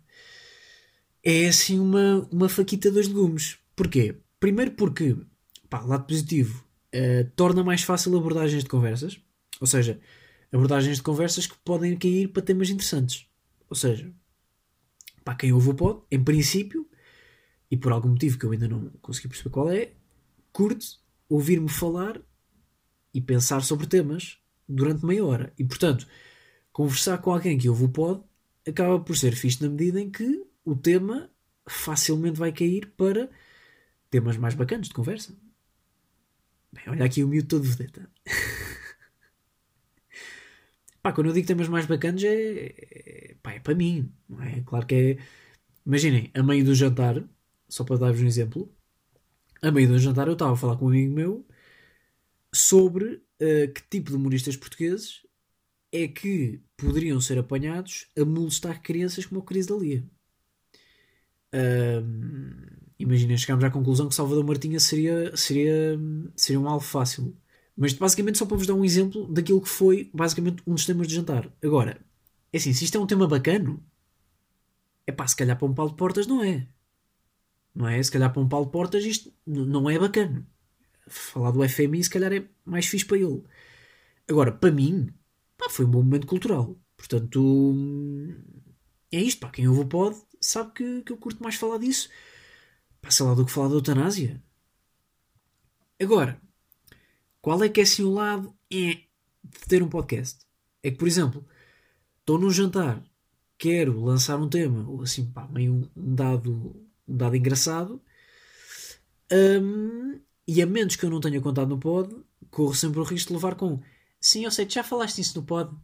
é 1.23 1.47
assim 1.47 1.79
uma, 1.79 2.27
uma 2.31 2.49
faquita 2.49 2.89
de 2.89 2.95
dois 2.95 3.07
legumes. 3.07 3.57
Porquê? 3.75 4.17
Primeiro 4.39 4.71
porque, 4.71 5.15
pá, 5.69 5.81
lado 5.81 6.05
positivo, 6.05 6.65
uh, 6.93 7.29
torna 7.35 7.63
mais 7.63 7.83
fácil 7.83 8.17
abordagens 8.17 8.63
de 8.63 8.69
conversas. 8.69 9.19
Ou 9.59 9.67
seja, 9.67 9.99
abordagens 10.51 10.97
de 10.97 11.03
conversas 11.03 11.47
que 11.47 11.57
podem 11.63 11.97
cair 11.97 12.27
para 12.27 12.41
temas 12.41 12.69
interessantes. 12.69 13.25
Ou 13.69 13.75
seja, 13.75 14.13
para 15.23 15.35
quem 15.35 15.53
ouve 15.53 15.69
o 15.69 15.73
pod, 15.73 16.01
em 16.11 16.23
princípio, 16.23 16.87
e 17.69 17.77
por 17.77 17.91
algum 17.91 18.09
motivo 18.09 18.37
que 18.37 18.45
eu 18.45 18.51
ainda 18.51 18.67
não 18.67 18.89
consegui 19.01 19.29
perceber 19.29 19.49
qual 19.49 19.71
é, 19.71 19.93
curte 20.51 20.99
ouvir-me 21.27 21.69
falar 21.69 22.21
e 23.13 23.21
pensar 23.21 23.61
sobre 23.61 23.87
temas 23.87 24.37
durante 24.67 25.05
meia 25.05 25.25
hora. 25.25 25.53
E 25.57 25.63
portanto, 25.63 26.07
conversar 26.71 27.17
com 27.19 27.31
alguém 27.31 27.57
que 27.57 27.69
ouve 27.69 27.85
o 27.85 27.89
pod 27.89 28.23
acaba 28.67 28.99
por 28.99 29.17
ser 29.17 29.35
fixe 29.35 29.61
na 29.61 29.69
medida 29.69 29.99
em 29.99 30.09
que 30.09 30.45
o 30.63 30.75
tema 30.75 31.29
facilmente 31.67 32.37
vai 32.37 32.51
cair 32.51 32.93
para 32.95 33.29
temas 34.09 34.37
mais 34.37 34.53
bacanas 34.53 34.87
de 34.87 34.93
conversa. 34.93 35.35
Bem, 36.71 36.83
olha 36.87 37.05
aqui 37.05 37.23
o 37.23 37.27
miúdo 37.27 37.47
todo 37.47 37.63
vedeta. 37.63 38.09
pá, 41.03 41.13
quando 41.13 41.27
eu 41.27 41.33
digo 41.33 41.47
temas 41.47 41.67
mais 41.67 41.85
bacanas 41.85 42.23
é, 42.23 42.73
é, 42.79 43.35
pá, 43.43 43.53
é 43.53 43.59
para 43.59 43.75
mim, 43.75 44.11
não 44.27 44.41
é? 44.41 44.61
Claro 44.65 44.85
que 44.87 44.95
é. 44.95 45.17
Imaginem, 45.85 46.31
a 46.33 46.41
meio 46.41 46.65
do 46.65 46.73
jantar, 46.73 47.23
só 47.69 47.83
para 47.83 47.97
dar-vos 47.97 48.21
um 48.21 48.27
exemplo, 48.27 48.73
a 49.61 49.71
meio 49.71 49.87
do 49.87 49.99
jantar 49.99 50.27
eu 50.27 50.33
estava 50.33 50.53
a 50.53 50.55
falar 50.55 50.77
com 50.77 50.85
um 50.85 50.89
amigo 50.89 51.13
meu 51.13 51.45
sobre 52.53 53.15
uh, 53.15 53.73
que 53.73 53.81
tipo 53.89 54.11
de 54.11 54.15
humoristas 54.15 54.55
portugueses 54.57 55.25
é 55.91 56.07
que 56.07 56.61
poderiam 56.77 57.19
ser 57.21 57.37
apanhados 57.37 58.07
a 58.17 58.25
molestar 58.25 58.81
crianças 58.81 59.25
como 59.25 59.41
o 59.41 59.43
Cris 59.43 59.67
Dalia. 59.67 60.03
Um, 61.53 62.83
Imaginem, 63.03 63.37
chegámos 63.37 63.63
à 63.65 63.69
conclusão 63.69 64.07
que 64.07 64.15
Salvador 64.15 64.45
Martinha 64.45 64.79
seria, 64.79 65.35
seria, 65.35 65.99
seria 66.35 66.59
um 66.59 66.67
alvo 66.69 66.85
fácil. 66.85 67.35
Mas 67.75 67.93
basicamente 67.93 68.37
só 68.37 68.45
para 68.45 68.57
vos 68.57 68.67
dar 68.67 68.75
um 68.75 68.85
exemplo 68.85 69.27
daquilo 69.27 69.61
que 69.61 69.69
foi 69.69 70.09
basicamente 70.13 70.61
um 70.67 70.75
dos 70.75 70.85
temas 70.85 71.07
de 71.07 71.15
jantar. 71.15 71.51
Agora, 71.63 71.99
é 72.51 72.57
assim, 72.57 72.73
se 72.73 72.85
isto 72.85 72.97
é 72.97 73.01
um 73.01 73.07
tema 73.07 73.27
bacano, 73.27 73.83
é 75.07 75.11
pá, 75.11 75.27
se 75.27 75.35
calhar 75.35 75.57
para 75.57 75.67
um 75.67 75.73
Paulo 75.73 75.91
de 75.91 75.97
Portas 75.97 76.27
não 76.27 76.43
é. 76.43 76.67
Não 77.73 77.87
é? 77.87 78.01
Se 78.01 78.11
calhar 78.11 78.31
para 78.31 78.41
um 78.41 78.47
Paulo 78.47 78.67
de 78.67 78.71
Portas 78.71 79.03
isto 79.03 79.33
não 79.45 79.89
é 79.89 79.97
bacano. 79.97 80.45
Falar 81.07 81.51
do 81.51 81.67
FMI 81.67 82.03
se 82.03 82.09
calhar 82.09 82.31
é 82.31 82.47
mais 82.63 82.85
fixe 82.85 83.05
para 83.05 83.17
ele. 83.17 83.43
Agora, 84.29 84.51
para 84.51 84.71
mim, 84.71 85.09
pá, 85.57 85.69
foi 85.69 85.85
um 85.85 85.89
bom 85.91 86.03
momento 86.03 86.27
cultural. 86.27 86.77
Portanto, 86.95 87.83
é 89.11 89.19
isto, 89.19 89.39
pá. 89.39 89.49
Quem 89.49 89.67
ouve 89.67 89.81
o 89.81 89.85
pod 89.87 90.17
sabe 90.39 90.71
que, 90.73 91.01
que 91.01 91.11
eu 91.11 91.17
curto 91.17 91.43
mais 91.43 91.55
falar 91.55 91.77
disso. 91.79 92.09
Pá, 93.01 93.11
sei 93.11 93.25
lá 93.25 93.33
do 93.33 93.45
que 93.45 93.51
falar 93.51 93.69
da 93.69 93.75
eutanásia. 93.75 94.41
Agora, 95.99 96.41
qual 97.43 97.61
é 97.61 97.67
que 97.67 97.81
é 97.81 97.83
assim 97.83 98.03
o 98.03 98.13
lado 98.13 98.55
é, 98.71 98.77
de 98.77 99.59
ter 99.67 99.83
um 99.83 99.89
podcast? 99.89 100.45
É 100.81 100.89
que, 100.89 100.97
por 100.97 101.09
exemplo, 101.09 101.45
estou 102.21 102.39
num 102.39 102.49
jantar, 102.49 103.03
quero 103.57 104.01
lançar 104.01 104.37
um 104.37 104.47
tema, 104.47 104.89
ou 104.89 105.01
assim, 105.01 105.29
pá, 105.29 105.45
meio 105.49 105.91
um 105.93 106.15
dado, 106.15 106.73
um 107.05 107.17
dado 107.17 107.35
engraçado, 107.35 108.01
um, 109.29 110.21
e 110.47 110.61
a 110.61 110.65
menos 110.65 110.95
que 110.95 111.05
eu 111.05 111.09
não 111.09 111.19
tenha 111.19 111.41
contado 111.41 111.67
no 111.67 111.77
pod, 111.77 112.15
corro 112.49 112.73
sempre 112.73 113.01
o 113.01 113.03
risco 113.03 113.27
de 113.27 113.33
levar 113.33 113.55
com 113.55 113.81
sim, 114.21 114.45
eu 114.45 114.51
sei, 114.51 114.69
já 114.69 114.81
falaste 114.81 115.19
isso 115.19 115.37
no 115.37 115.45
pod. 115.45 115.75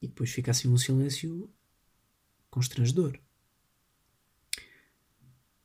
E 0.00 0.08
depois 0.08 0.30
fica 0.30 0.50
assim 0.50 0.66
um 0.66 0.78
silêncio 0.78 1.50
constrangedor. 2.50 3.18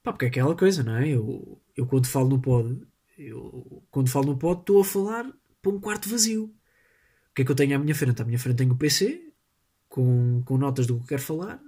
Pá, 0.04 0.12
porque 0.12 0.26
é 0.26 0.28
aquela 0.28 0.58
coisa, 0.58 0.84
não 0.84 0.98
é? 0.98 1.08
Eu, 1.08 1.62
eu 1.74 1.88
quando 1.88 2.06
falo 2.06 2.28
no 2.28 2.42
pod, 2.42 2.86
eu 3.18 3.84
quando 3.92 4.10
falo 4.10 4.28
no 4.28 4.38
pod 4.38 4.62
estou 4.62 4.82
a 4.82 4.86
falar 4.86 5.32
para 5.62 5.72
um 5.72 5.80
quarto 5.80 6.10
vazio. 6.10 6.46
O 6.46 7.34
que 7.36 7.42
é 7.42 7.46
que 7.46 7.52
eu 7.52 7.56
tenho 7.56 7.76
à 7.76 7.80
minha 7.80 7.96
frente? 7.96 8.22
À 8.22 8.26
minha 8.26 8.40
frente 8.40 8.58
tenho 8.58 8.74
o 8.74 8.78
PC 8.78 9.32
com, 9.90 10.42
com 10.46 10.58
notas 10.58 10.88
do 10.88 11.00
que 11.00 11.08
quero 11.08 11.22
falar 11.22 11.62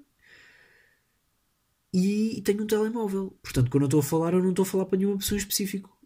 e 1.94 2.42
tenho 2.44 2.64
um 2.64 2.68
telemóvel. 2.68 3.38
Portanto, 3.42 3.70
quando 3.70 3.84
eu 3.84 3.88
estou 3.88 4.00
a 4.00 4.04
falar, 4.04 4.34
eu 4.34 4.44
não 4.44 4.52
estou 4.52 4.64
a 4.64 4.66
falar 4.66 4.86
para 4.86 4.98
nenhuma 4.98 5.18
pessoa 5.18 5.38
em 5.38 5.40
específico. 5.40 5.98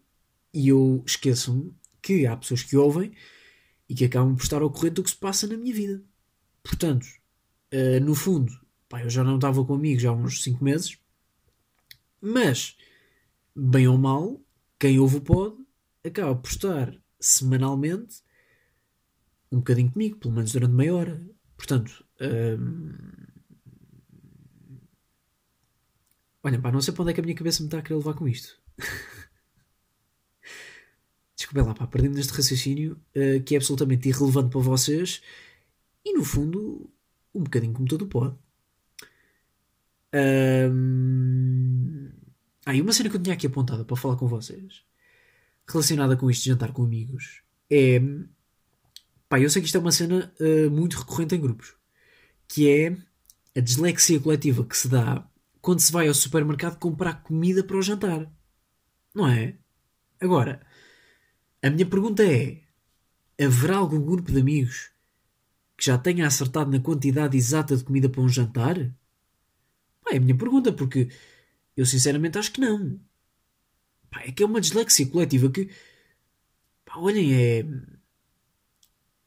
E 0.54 0.68
eu 0.68 1.02
esqueço-me 1.06 1.74
que 2.00 2.26
há 2.26 2.36
pessoas 2.36 2.62
que 2.62 2.76
ouvem 2.76 3.12
e 3.88 3.94
que 3.94 4.04
acabam 4.04 4.34
por 4.34 4.42
estar 4.42 4.62
ao 4.62 4.70
corrente 4.70 4.94
do 4.94 5.02
que 5.02 5.10
se 5.10 5.16
passa 5.16 5.46
na 5.46 5.56
minha 5.56 5.74
vida. 5.74 6.02
Portanto, 6.62 7.06
uh, 7.72 8.00
no 8.02 8.14
fundo, 8.14 8.52
pá, 8.88 9.02
eu 9.02 9.10
já 9.10 9.24
não 9.24 9.36
estava 9.36 9.64
com 9.64 9.74
amigos 9.74 10.04
há 10.04 10.12
uns 10.12 10.42
5 10.42 10.62
meses 10.62 10.98
mas, 12.24 12.76
bem 13.54 13.88
ou 13.88 13.98
mal, 13.98 14.40
quem 14.82 14.98
ouve 14.98 15.18
o 15.18 15.20
pod 15.20 15.56
acaba 16.04 16.34
por 16.34 16.50
estar 16.50 16.92
semanalmente 17.20 18.16
um 19.52 19.58
bocadinho 19.58 19.92
comigo, 19.92 20.18
pelo 20.18 20.34
menos 20.34 20.50
durante 20.50 20.74
meia 20.74 20.92
hora. 20.92 21.24
Portanto, 21.56 22.04
hum... 22.20 22.92
olha, 26.42 26.60
pá, 26.60 26.72
não 26.72 26.80
sei 26.80 26.92
para 26.92 27.02
onde 27.02 27.12
é 27.12 27.14
que 27.14 27.20
a 27.20 27.22
minha 27.22 27.36
cabeça 27.36 27.62
me 27.62 27.68
está 27.68 27.78
a 27.78 27.82
querer 27.82 27.94
levar 27.94 28.14
com 28.14 28.26
isto. 28.26 28.60
Desculpem 31.36 31.64
lá, 31.64 31.74
pá, 31.74 31.86
perdi-me 31.86 32.16
neste 32.16 32.32
raciocínio 32.32 33.00
uh, 33.14 33.40
que 33.44 33.54
é 33.54 33.58
absolutamente 33.58 34.08
irrelevante 34.08 34.50
para 34.50 34.60
vocês 34.62 35.22
e, 36.04 36.12
no 36.12 36.24
fundo, 36.24 36.92
um 37.32 37.44
bocadinho 37.44 37.72
como 37.72 37.86
todo 37.86 38.02
o 38.02 38.08
pod. 38.08 38.36
Um... 40.12 41.51
Ah, 42.64 42.74
e 42.74 42.80
uma 42.80 42.92
cena 42.92 43.10
que 43.10 43.16
eu 43.16 43.22
tinha 43.22 43.34
aqui 43.34 43.46
apontada 43.46 43.84
para 43.84 43.96
falar 43.96 44.16
com 44.16 44.26
vocês, 44.26 44.84
relacionada 45.68 46.16
com 46.16 46.30
isto 46.30 46.44
de 46.44 46.50
jantar 46.50 46.72
com 46.72 46.84
amigos, 46.84 47.42
é. 47.70 48.00
Pá, 49.28 49.40
eu 49.40 49.48
sei 49.48 49.62
que 49.62 49.66
isto 49.66 49.76
é 49.76 49.80
uma 49.80 49.92
cena 49.92 50.32
uh, 50.38 50.70
muito 50.70 50.98
recorrente 50.98 51.34
em 51.34 51.40
grupos, 51.40 51.74
que 52.46 52.68
é 52.68 52.96
a 53.56 53.60
dislexia 53.60 54.20
coletiva 54.20 54.64
que 54.64 54.76
se 54.76 54.88
dá 54.88 55.26
quando 55.60 55.80
se 55.80 55.92
vai 55.92 56.08
ao 56.08 56.14
supermercado 56.14 56.78
comprar 56.78 57.22
comida 57.22 57.64
para 57.64 57.76
o 57.76 57.82
jantar. 57.82 58.30
Não 59.14 59.26
é? 59.26 59.56
Agora, 60.20 60.60
a 61.62 61.70
minha 61.70 61.86
pergunta 61.86 62.22
é: 62.24 62.60
haverá 63.42 63.76
algum 63.78 64.00
grupo 64.00 64.30
de 64.30 64.40
amigos 64.40 64.90
que 65.76 65.86
já 65.86 65.96
tenha 65.96 66.26
acertado 66.26 66.70
na 66.70 66.80
quantidade 66.80 67.36
exata 67.36 67.76
de 67.76 67.84
comida 67.84 68.08
para 68.08 68.20
um 68.20 68.28
jantar? 68.28 68.76
Pá, 70.04 70.12
é 70.12 70.16
a 70.16 70.20
minha 70.20 70.36
pergunta, 70.36 70.72
porque 70.72 71.08
eu 71.76 71.86
sinceramente 71.86 72.38
acho 72.38 72.52
que 72.52 72.60
não. 72.60 73.00
Pá, 74.10 74.22
é 74.22 74.32
que 74.32 74.42
é 74.42 74.46
uma 74.46 74.60
dislexia 74.60 75.06
coletiva 75.06 75.50
que. 75.50 75.70
Pá, 76.84 76.98
olhem, 76.98 77.34
é. 77.34 77.64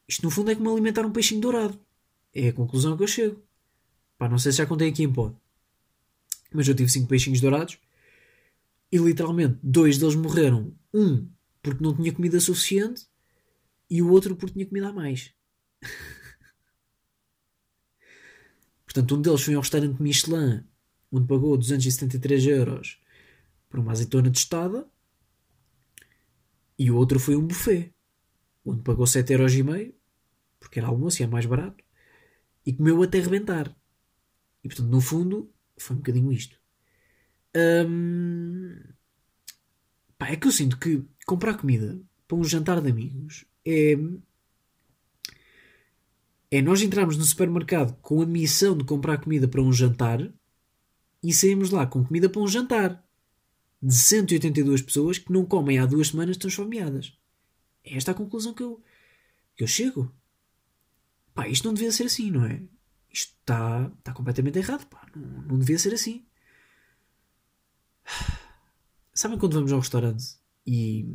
Isto 0.08 0.24
no 0.24 0.32
fundo 0.32 0.52
é 0.52 0.56
como 0.56 0.72
alimentar 0.72 1.06
um 1.06 1.12
peixinho 1.12 1.42
dourado. 1.42 1.80
É 2.34 2.50
a 2.50 2.54
conclusão 2.54 2.96
que 2.96 3.04
eu 3.04 3.08
chego. 3.08 3.44
Pá, 4.18 4.30
não 4.30 4.38
sei 4.38 4.52
se 4.52 4.60
já 4.60 4.66
contei 4.66 4.90
aqui 4.90 5.04
em 5.04 5.12
pod. 5.12 5.36
Mas 6.54 6.68
eu 6.68 6.76
tive 6.76 6.92
cinco 6.92 7.08
peixinhos 7.08 7.42
dourados 7.42 7.80
e 8.92 8.98
literalmente 8.98 9.58
dois 9.64 9.98
deles 9.98 10.16
morreram. 10.16 10.74
Um 10.94 11.28
porque 11.62 11.84
não 11.84 11.96
tinha 11.96 12.14
comida 12.14 12.40
suficiente 12.40 13.08
e 13.90 14.02
o 14.02 14.12
outro 14.12 14.36
porque 14.36 14.54
tinha 14.54 14.66
comida 14.68 14.90
a 14.90 14.94
mais. 14.94 15.34
Portanto, 18.86 19.16
um 19.16 19.22
deles 19.22 19.42
foi 19.42 19.56
ao 19.56 19.62
restaurante 19.62 20.02
Michelin 20.02 20.64
onde 21.12 21.28
pagou 21.28 21.58
273 21.58 22.46
euros 22.48 23.00
por 23.70 23.80
uma 23.80 23.92
azeitona 23.92 24.32
tostada, 24.32 24.88
e 26.78 26.92
o 26.92 26.96
outro 26.96 27.20
foi 27.20 27.36
um 27.36 27.48
buffet, 27.48 27.94
onde 28.66 28.82
pagou 28.82 29.08
7 29.08 29.34
euros 29.34 29.54
porque 30.60 30.80
era 30.80 30.88
almoço 30.88 31.22
e 31.22 31.24
é 31.24 31.28
mais 31.28 31.46
barato, 31.46 31.84
e 32.66 32.74
comeu 32.74 33.02
até 33.04 33.20
rebentar. 33.20 33.74
E 34.64 34.68
portanto, 34.68 34.90
no 34.90 35.00
fundo, 35.00 35.52
foi 35.78 35.96
um 35.96 36.00
bocadinho 36.00 36.32
isto. 36.32 36.60
Hum, 37.56 38.76
pá, 40.18 40.30
é 40.30 40.36
que 40.36 40.48
eu 40.48 40.52
sinto 40.52 40.78
que 40.78 41.04
comprar 41.26 41.58
comida 41.58 42.02
para 42.28 42.38
um 42.38 42.44
jantar 42.44 42.82
de 42.82 42.90
amigos 42.90 43.46
é. 43.66 43.96
É 46.52 46.62
nós 46.62 46.82
entrarmos 46.82 47.18
no 47.18 47.24
supermercado 47.24 47.98
com 48.02 48.22
a 48.22 48.26
missão 48.26 48.78
de 48.78 48.86
comprar 48.86 49.18
comida 49.18 49.48
para 49.48 49.62
um 49.62 49.74
jantar 49.74 50.20
e 51.26 51.34
saímos 51.34 51.72
lá 51.72 51.88
com 51.88 52.06
comida 52.06 52.30
para 52.30 52.42
um 52.42 52.48
jantar 52.48 53.04
de 53.82 53.96
182 53.96 54.84
pessoas 54.84 55.18
que 55.18 55.34
não 55.34 55.44
comem 55.44 55.80
há 55.80 55.86
duas 55.86 56.10
semanas 56.10 56.36
estão 56.36 56.48
esfomeadas. 56.48 57.18
É 57.84 57.98
esta 57.98 58.12
a 58.12 58.16
conclusão 58.16 58.54
que 58.54 58.62
eu, 58.62 58.82
que 59.56 59.64
eu 59.64 59.68
chego. 59.68 60.14
Pá, 61.34 61.48
isto 61.48 61.66
não 61.66 61.74
devia 61.74 61.92
ser 61.92 62.04
assim, 62.04 62.30
não 62.30 62.46
é? 62.46 62.62
Isto 63.12 63.36
está 63.40 63.90
tá 64.04 64.14
completamente 64.14 64.60
errado, 64.60 64.86
pá. 64.86 65.08
Não, 65.16 65.42
não 65.44 65.60
devia 65.60 65.80
ser 65.80 65.96
assim. 65.96 66.24
Sabem 69.12 69.40
quando 69.40 69.54
vamos 69.54 69.72
ao 69.72 69.80
restaurante 69.80 70.38
e 70.66 71.08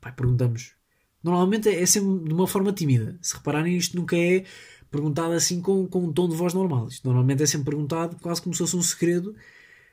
pá, 0.00 0.10
perguntamos? 0.10 0.74
Normalmente 1.22 1.68
é 1.68 1.86
sempre 1.86 2.24
de 2.24 2.34
uma 2.34 2.48
forma 2.48 2.72
tímida. 2.72 3.16
Se 3.22 3.36
repararem, 3.36 3.76
isto 3.76 3.96
nunca 3.96 4.16
é 4.16 4.44
perguntado 4.90 5.32
assim 5.32 5.60
com, 5.60 5.86
com 5.86 6.04
um 6.04 6.12
tom 6.12 6.28
de 6.28 6.36
voz 6.36 6.52
normal. 6.52 6.88
Isto 6.88 7.06
normalmente 7.06 7.42
é 7.42 7.46
sempre 7.46 7.70
perguntado 7.70 8.16
quase 8.20 8.42
como 8.42 8.54
se 8.54 8.58
fosse 8.58 8.76
um 8.76 8.82
segredo 8.82 9.34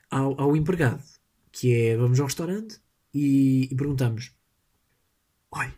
ao, 0.09 0.39
ao 0.39 0.55
empregado. 0.55 1.03
Que 1.51 1.73
é, 1.73 1.97
vamos 1.97 2.19
ao 2.19 2.25
restaurante 2.25 2.79
e, 3.13 3.67
e 3.71 3.75
perguntamos: 3.75 4.31
Olha, 5.51 5.73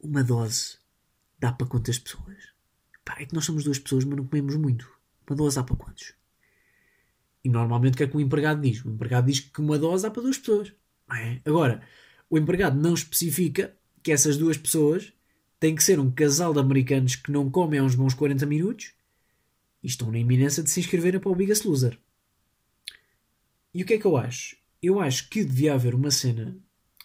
uma 0.00 0.22
dose 0.22 0.78
dá 1.38 1.52
para 1.52 1.66
quantas 1.66 1.98
pessoas? 1.98 2.36
Pá, 3.04 3.16
é 3.18 3.26
que 3.26 3.34
nós 3.34 3.44
somos 3.44 3.64
duas 3.64 3.78
pessoas, 3.78 4.04
mas 4.04 4.16
não 4.16 4.26
comemos 4.26 4.56
muito. 4.56 4.90
Uma 5.28 5.36
dose 5.36 5.56
dá 5.56 5.62
para 5.62 5.76
quantos? 5.76 6.14
E 7.44 7.48
normalmente 7.48 7.94
o 7.94 7.96
que 7.96 8.02
é 8.04 8.06
que 8.06 8.16
o 8.16 8.20
empregado 8.20 8.60
diz? 8.60 8.84
O 8.84 8.90
empregado 8.90 9.26
diz 9.26 9.40
que 9.40 9.60
uma 9.60 9.78
dose 9.78 10.02
dá 10.02 10.10
para 10.10 10.22
duas 10.22 10.38
pessoas. 10.38 10.72
É? 11.10 11.40
Agora, 11.44 11.82
o 12.28 12.36
empregado 12.36 12.78
não 12.78 12.94
especifica 12.94 13.74
que 14.02 14.12
essas 14.12 14.36
duas 14.36 14.56
pessoas 14.56 15.12
têm 15.60 15.74
que 15.74 15.82
ser 15.82 15.98
um 15.98 16.10
casal 16.10 16.52
de 16.52 16.60
americanos 16.60 17.16
que 17.16 17.32
não 17.32 17.50
comem 17.50 17.80
há 17.80 17.82
uns 17.82 17.94
bons 17.94 18.14
40 18.14 18.46
minutos 18.46 18.92
e 19.82 19.86
estão 19.86 20.10
na 20.10 20.18
iminência 20.18 20.62
de 20.62 20.70
se 20.70 20.80
inscreverem 20.80 21.20
para 21.20 21.30
o 21.30 21.34
Biggest 21.34 21.64
Loser. 21.64 21.98
E 23.74 23.82
o 23.82 23.86
que 23.86 23.94
é 23.94 23.98
que 23.98 24.06
eu 24.06 24.16
acho? 24.16 24.56
Eu 24.82 25.00
acho 25.00 25.28
que 25.28 25.44
devia 25.44 25.74
haver 25.74 25.94
uma 25.94 26.10
cena 26.10 26.56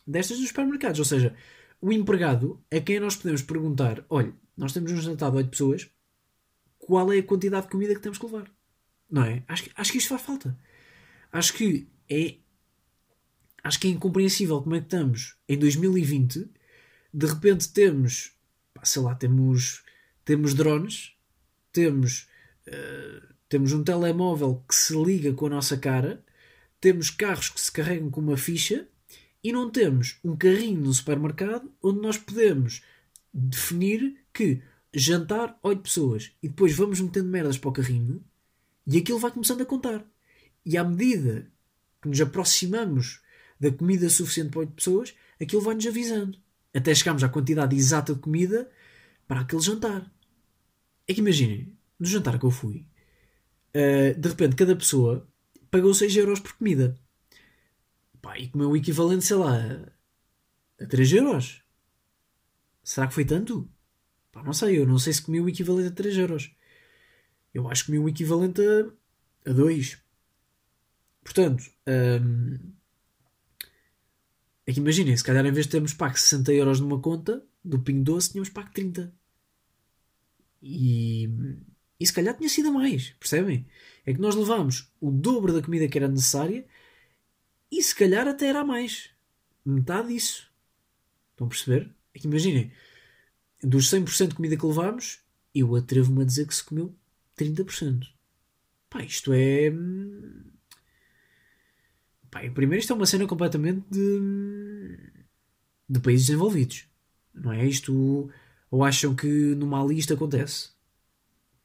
destas 0.05 0.39
nos 0.39 0.50
supermercados, 0.50 1.00
ou 1.00 1.05
seja, 1.05 1.36
o 1.81 1.91
empregado 1.91 2.63
a 2.72 2.79
quem 2.79 3.00
nós 3.00 3.15
podemos 3.15 3.41
perguntar: 3.41 4.05
olha, 4.10 4.33
nós 4.55 4.74
temos 4.74 4.91
um 4.91 5.01
jantar 5.01 5.31
de 5.31 5.38
8 5.38 5.50
pessoas, 5.50 5.89
qual 6.77 7.12
é 7.12 7.19
a 7.19 7.24
quantidade 7.24 7.65
de 7.65 7.72
comida 7.72 7.95
que 7.95 8.01
temos 8.01 8.17
que 8.17 8.25
levar? 8.25 8.50
Não 9.10 9.24
é? 9.24 9.43
Acho 9.48 9.63
que, 9.63 9.72
acho 9.75 9.91
que 9.91 9.98
isto 9.98 10.10
faz 10.10 10.22
falta. 10.22 10.57
Acho 11.31 11.53
que 11.53 11.88
é. 12.10 12.36
Acho 13.63 13.79
que 13.79 13.88
é 13.88 13.91
incompreensível 13.91 14.62
como 14.62 14.75
é 14.75 14.79
que 14.79 14.86
estamos 14.86 15.38
em 15.48 15.57
2020, 15.57 16.50
de 17.13 17.25
repente 17.25 17.72
temos, 17.72 18.33
sei 18.84 19.02
lá, 19.02 19.16
temos, 19.16 19.84
temos 20.25 20.54
drones, 20.54 21.16
temos, 21.72 22.28
uh, 22.68 23.34
temos 23.50 23.74
um 23.74 23.84
telemóvel 23.84 24.63
que 24.68 24.75
se 24.75 24.96
liga 24.96 25.34
com 25.34 25.48
a 25.48 25.50
nossa 25.50 25.78
cara, 25.78 26.24
temos 26.80 27.10
carros 27.10 27.50
que 27.50 27.62
se 27.62 27.72
carregam 27.72 28.10
com 28.10 28.22
uma 28.22 28.38
ficha 28.38 28.88
e 29.44 29.52
não 29.52 29.70
temos 29.70 30.20
um 30.24 30.36
carrinho 30.36 30.82
no 30.82 30.94
supermercado 30.94 31.72
onde 31.82 32.02
nós 32.02 32.18
podemos 32.18 32.82
definir 33.34 34.18
que 34.34 34.62
jantar 34.94 35.58
8 35.63 35.82
pessoas 35.82 36.32
e 36.42 36.48
depois 36.48 36.75
vamos 36.75 37.00
metendo 37.00 37.30
merdas 37.30 37.58
para 37.58 37.70
o 37.70 37.74
carrinho 37.74 38.24
e 38.86 38.98
aquilo 38.98 39.20
vai 39.20 39.32
começando 39.32 39.62
a 39.62 39.66
contar. 39.66 40.06
E 40.66 40.78
à 40.78 40.84
medida 40.84 41.52
que 42.02 42.08
nos 42.08 42.20
aproximamos 42.22 43.22
da 43.60 43.72
comida 43.72 44.10
suficiente 44.10 44.52
para 44.52 44.60
8 44.60 44.74
pessoas, 44.74 45.16
aquilo 45.42 45.62
vai-nos 45.62 45.86
avisando. 45.88 46.38
Até 46.74 46.94
chegarmos 46.94 47.24
à 47.24 47.30
quantidade 47.30 47.75
exata 47.75 48.13
de 48.13 48.20
comida 48.20 48.70
para 49.27 49.42
aquele 49.42 49.62
jantar. 49.62 50.12
É 51.08 51.13
que 51.13 51.20
imaginem, 51.20 51.77
no 52.00 52.08
jantar 52.08 52.39
que 52.39 52.46
eu 52.46 52.51
fui, 52.51 52.88
uh, 53.75 54.20
de 54.20 54.30
repente 54.30 54.56
cada 54.56 54.75
pessoa 54.75 55.27
pagou 55.70 55.94
6 55.94 56.15
euros 56.18 56.39
por 56.39 56.53
comida. 56.53 56.98
Pá, 58.22 58.38
e 58.39 58.48
comeu 58.48 58.70
o 58.70 58.77
equivalente, 58.77 59.25
sei 59.25 59.36
lá, 59.36 59.58
a 60.80 60.86
3 60.86 61.13
euros. 61.13 61.62
Será 62.84 63.08
que 63.08 63.13
foi 63.13 63.25
tanto? 63.25 63.70
Pá, 64.32 64.44
não 64.44 64.53
sei, 64.53 64.80
eu 64.80 64.88
não 64.88 64.98
sei 64.98 65.13
se 65.13 65.22
comi 65.22 65.39
o 65.42 65.50
equivalente 65.50 65.90
a 65.90 65.92
3 65.92 66.18
euros. 66.18 66.55
Eu 67.53 67.70
acho 67.70 67.83
que 67.83 67.92
comi 67.92 68.00
o 68.00 68.09
equivalente 68.09 68.62
a, 68.62 69.50
a 69.50 69.53
2. 69.53 70.01
Portanto, 71.24 71.64
hum, 71.88 72.74
é 74.66 74.74
que 74.74 74.80
imaginem, 74.80 75.16
se 75.16 75.24
calhar 75.24 75.46
em 75.46 75.52
vez 75.52 75.66
de 75.66 75.72
termos 75.72 75.94
pago 75.94 76.18
60 76.18 76.54
euros 76.54 76.80
numa 76.80 77.00
conta 77.00 77.44
do 77.64 77.80
Pingo 77.80 78.04
Doce, 78.04 78.32
tínhamos 78.32 78.50
pago 78.50 78.72
30. 78.72 79.14
E, 80.62 81.30
e 82.00 82.08
se 82.08 82.14
calhar 82.14 82.36
tinha 82.36 82.50
sido 82.50 82.72
mais, 82.72 83.10
percebem? 83.20 83.66
É 84.06 84.14
que 84.14 84.22
nós 84.22 84.36
levámos 84.36 84.90
o 85.02 85.12
dobro 85.12 85.54
da 85.54 85.62
comida 85.62 85.88
que 85.88 85.98
era 85.98 86.08
necessária 86.08 86.66
e 87.72 87.82
se 87.84 87.96
calhar 87.96 88.28
até 88.28 88.48
era 88.48 88.64
mais. 88.64 89.10
Metade 89.66 90.10
disso. 90.10 90.50
Estão 91.32 91.48
a 91.48 91.50
perceber? 91.50 91.90
É 92.14 92.20
que 92.20 92.28
imaginem, 92.28 92.72
dos 93.62 93.90
100% 93.90 94.30
de 94.30 94.36
comida 94.36 94.58
que 94.58 94.66
levámos, 94.66 95.20
eu 95.54 95.76
atrevo-me 95.76 96.22
a 96.22 96.26
dizer 96.26 96.48
que 96.48 96.56
se 96.56 96.64
comeu 96.64 96.96
30%. 97.38 98.08
Pá, 98.90 99.04
isto 99.04 99.34
é. 99.34 99.72
Pá, 102.33 102.39
primeiro, 102.50 102.79
isto 102.81 102.91
é 102.91 102.96
uma 102.96 103.05
cena 103.05 103.27
completamente 103.27 103.85
de. 103.91 104.98
de 105.87 106.00
países 106.00 106.25
desenvolvidos. 106.25 106.87
Não 107.31 107.51
é? 107.51 107.63
Isto. 107.63 108.31
Ou 108.72 108.83
acham 108.83 109.15
que 109.15 109.27
no 109.53 109.67
Mali 109.67 110.00
isto 110.00 110.15
acontece? 110.15 110.72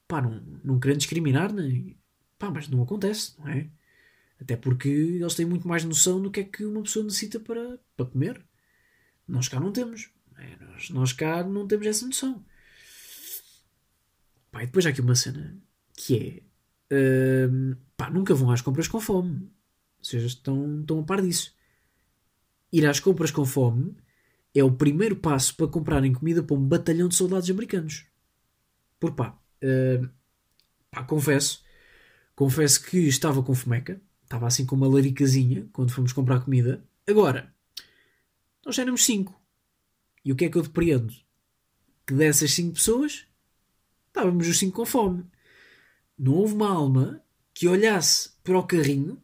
Pá, 0.07 0.21
não, 0.21 0.39
não 0.63 0.79
querendo 0.79 0.99
discriminar, 0.99 1.51
nem. 1.51 1.97
Pá, 2.37 2.51
mas 2.51 2.67
não 2.69 2.83
acontece, 2.83 3.33
não 3.39 3.47
é? 3.47 3.67
Até 4.39 4.55
porque 4.55 4.87
eles 4.87 5.33
têm 5.33 5.45
muito 5.45 5.67
mais 5.67 5.83
noção 5.83 6.21
do 6.21 6.29
que 6.29 6.41
é 6.41 6.43
que 6.43 6.63
uma 6.63 6.83
pessoa 6.83 7.03
necessita 7.03 7.39
para, 7.39 7.79
para 7.97 8.05
comer. 8.05 8.39
Nós 9.27 9.47
cá 9.47 9.59
não 9.59 9.71
temos. 9.71 10.11
É? 10.37 10.65
Nós, 10.65 10.89
nós 10.91 11.13
cá 11.13 11.43
não 11.43 11.67
temos 11.67 11.87
essa 11.87 12.05
noção. 12.05 12.45
Pá, 14.51 14.61
e 14.61 14.67
depois 14.67 14.85
há 14.85 14.89
aqui 14.89 15.01
uma 15.01 15.15
cena 15.15 15.59
que 15.95 16.15
é. 16.15 16.43
Uh, 16.95 17.75
pá, 17.97 18.11
nunca 18.11 18.35
vão 18.35 18.51
às 18.51 18.61
compras 18.61 18.87
com 18.87 18.99
fome. 18.99 19.49
Seja, 20.01 20.27
estão, 20.27 20.81
estão 20.81 20.99
a 20.99 21.03
par 21.03 21.21
disso. 21.21 21.55
Ir 22.71 22.85
às 22.85 22.99
compras 22.99 23.31
com 23.31 23.45
fome 23.45 23.95
é 24.53 24.63
o 24.63 24.71
primeiro 24.71 25.15
passo 25.15 25.55
para 25.55 25.67
comprarem 25.67 26.13
comida 26.13 26.43
para 26.43 26.55
um 26.55 26.67
batalhão 26.67 27.07
de 27.07 27.15
soldados 27.15 27.49
americanos. 27.49 28.05
Por 28.99 29.13
pá, 29.13 29.37
uh, 29.63 30.09
pá, 30.91 31.03
confesso, 31.03 31.63
confesso 32.35 32.83
que 32.83 32.97
estava 33.07 33.41
com 33.43 33.53
fomeca, 33.53 34.01
estava 34.23 34.47
assim 34.47 34.65
com 34.65 34.75
uma 34.75 34.87
laricazinha 34.87 35.67
quando 35.71 35.91
fomos 35.91 36.13
comprar 36.13 36.41
comida. 36.41 36.83
Agora, 37.07 37.53
nós 38.65 38.77
éramos 38.77 39.05
cinco. 39.05 39.39
E 40.23 40.31
o 40.31 40.35
que 40.35 40.45
é 40.45 40.49
que 40.49 40.57
eu 40.57 40.61
depreendo? 40.61 41.13
Que 42.05 42.13
dessas 42.13 42.51
cinco 42.51 42.73
pessoas, 42.73 43.25
estávamos 44.07 44.47
os 44.47 44.59
cinco 44.59 44.77
com 44.77 44.85
fome. 44.85 45.25
Não 46.17 46.33
houve 46.33 46.53
uma 46.53 46.69
alma 46.69 47.23
que 47.53 47.67
olhasse 47.67 48.31
para 48.43 48.57
o 48.57 48.63
carrinho, 48.63 49.21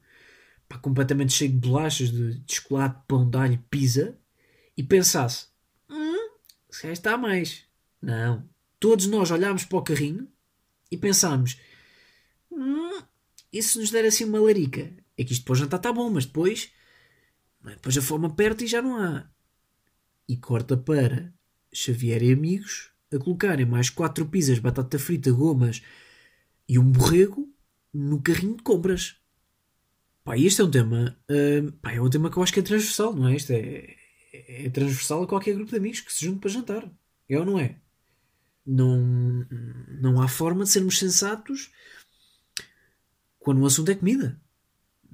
pá, 0.67 0.78
completamente 0.78 1.34
cheio 1.34 1.51
de 1.51 1.58
bolachas, 1.58 2.12
de, 2.12 2.39
de 2.39 2.56
chocolate, 2.56 3.04
pão 3.08 3.30
de 3.30 3.38
alho, 3.38 3.63
pizza, 3.69 4.17
e 4.78 4.84
pensasse: 4.84 5.47
hum, 5.89 6.30
se 6.69 6.82
calhar 6.82 6.93
está 6.93 7.17
mais. 7.17 7.65
Não. 8.01 8.47
Todos 8.80 9.08
nós 9.08 9.32
olhámos 9.32 9.65
para 9.65 9.78
o 9.78 9.84
carrinho 9.84 10.28
e 10.91 10.97
pensámos: 10.97 11.60
hum, 12.51 13.01
e 13.51 13.62
se 13.62 13.80
nos 13.80 13.91
der 13.91 14.06
assim 14.06 14.25
uma 14.25 14.39
larica? 14.39 14.93
É 15.17 15.23
que 15.23 15.32
isto 15.32 15.43
depois 15.43 15.60
já 15.60 15.65
está 15.65 15.93
bom, 15.93 16.10
mas 16.10 16.25
depois, 16.25 16.71
depois 17.63 17.97
a 17.97 18.01
fome 18.01 18.25
aperta 18.25 18.63
e 18.63 18.67
já 18.67 18.82
não 18.82 18.97
há. 18.97 19.30
E 20.28 20.36
corta 20.36 20.75
para 20.75 21.34
Xavier 21.73 22.21
e 22.23 22.34
amigos 22.34 22.91
a 23.13 23.19
colocarem 23.19 23.65
mais 23.65 23.89
quatro 23.89 24.25
pizzas, 24.25 24.60
batata 24.60 24.99
frita, 24.99 25.32
gomas 25.32 25.82
e 26.67 26.78
um 26.78 26.91
borrego 26.91 27.49
no 27.93 28.21
carrinho 28.21 28.58
de 28.58 28.63
compras. 28.63 29.17
Pá, 30.26 30.36
este 30.40 30.60
é 30.60 30.64
um 30.64 30.72
tema. 30.72 31.16
Uh, 31.30 31.72
pá, 31.74 31.92
é 31.94 32.02
um 32.02 32.10
tema 32.10 32.32
que 32.32 32.38
eu 32.38 32.44
acho 32.44 32.52
que 32.52 32.60
é 32.60 32.64
transversal, 32.64 33.14
não 33.16 33.28
é? 33.28 33.36
Isto 33.36 33.52
é, 33.52 33.96
é, 34.34 34.70
transversal 34.72 35.22
a 35.24 35.28
qualquer 35.28 35.54
grupo 35.54 35.70
de 35.70 35.78
amigos 35.78 36.02
que 36.02 36.12
se 36.12 36.26
junte 36.26 36.40
para 36.40 36.50
jantar. 36.50 36.92
É 37.30 37.38
ou 37.40 37.46
não 37.46 37.60
é? 37.60 37.80
Não, 38.66 39.46
não 40.02 40.20
há 40.20 40.28
forma 40.28 40.64
de 40.64 40.72
sermos 40.72 40.98
sensatos 40.98 41.72
quando 43.38 43.62
o 43.62 43.66
assunto 43.68 43.92
é 43.92 43.96
comida. 43.96 44.42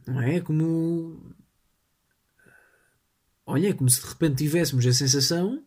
Não 0.08 0.22
é? 0.22 0.38
é 0.38 0.42
como. 0.42 1.36
Olha, 3.46 3.70
é 3.70 3.74
como 3.74 3.90
se 3.90 4.02
de 4.02 4.08
repente 4.08 4.38
tivéssemos 4.38 4.86
a 4.86 4.94
sensação 4.94 5.62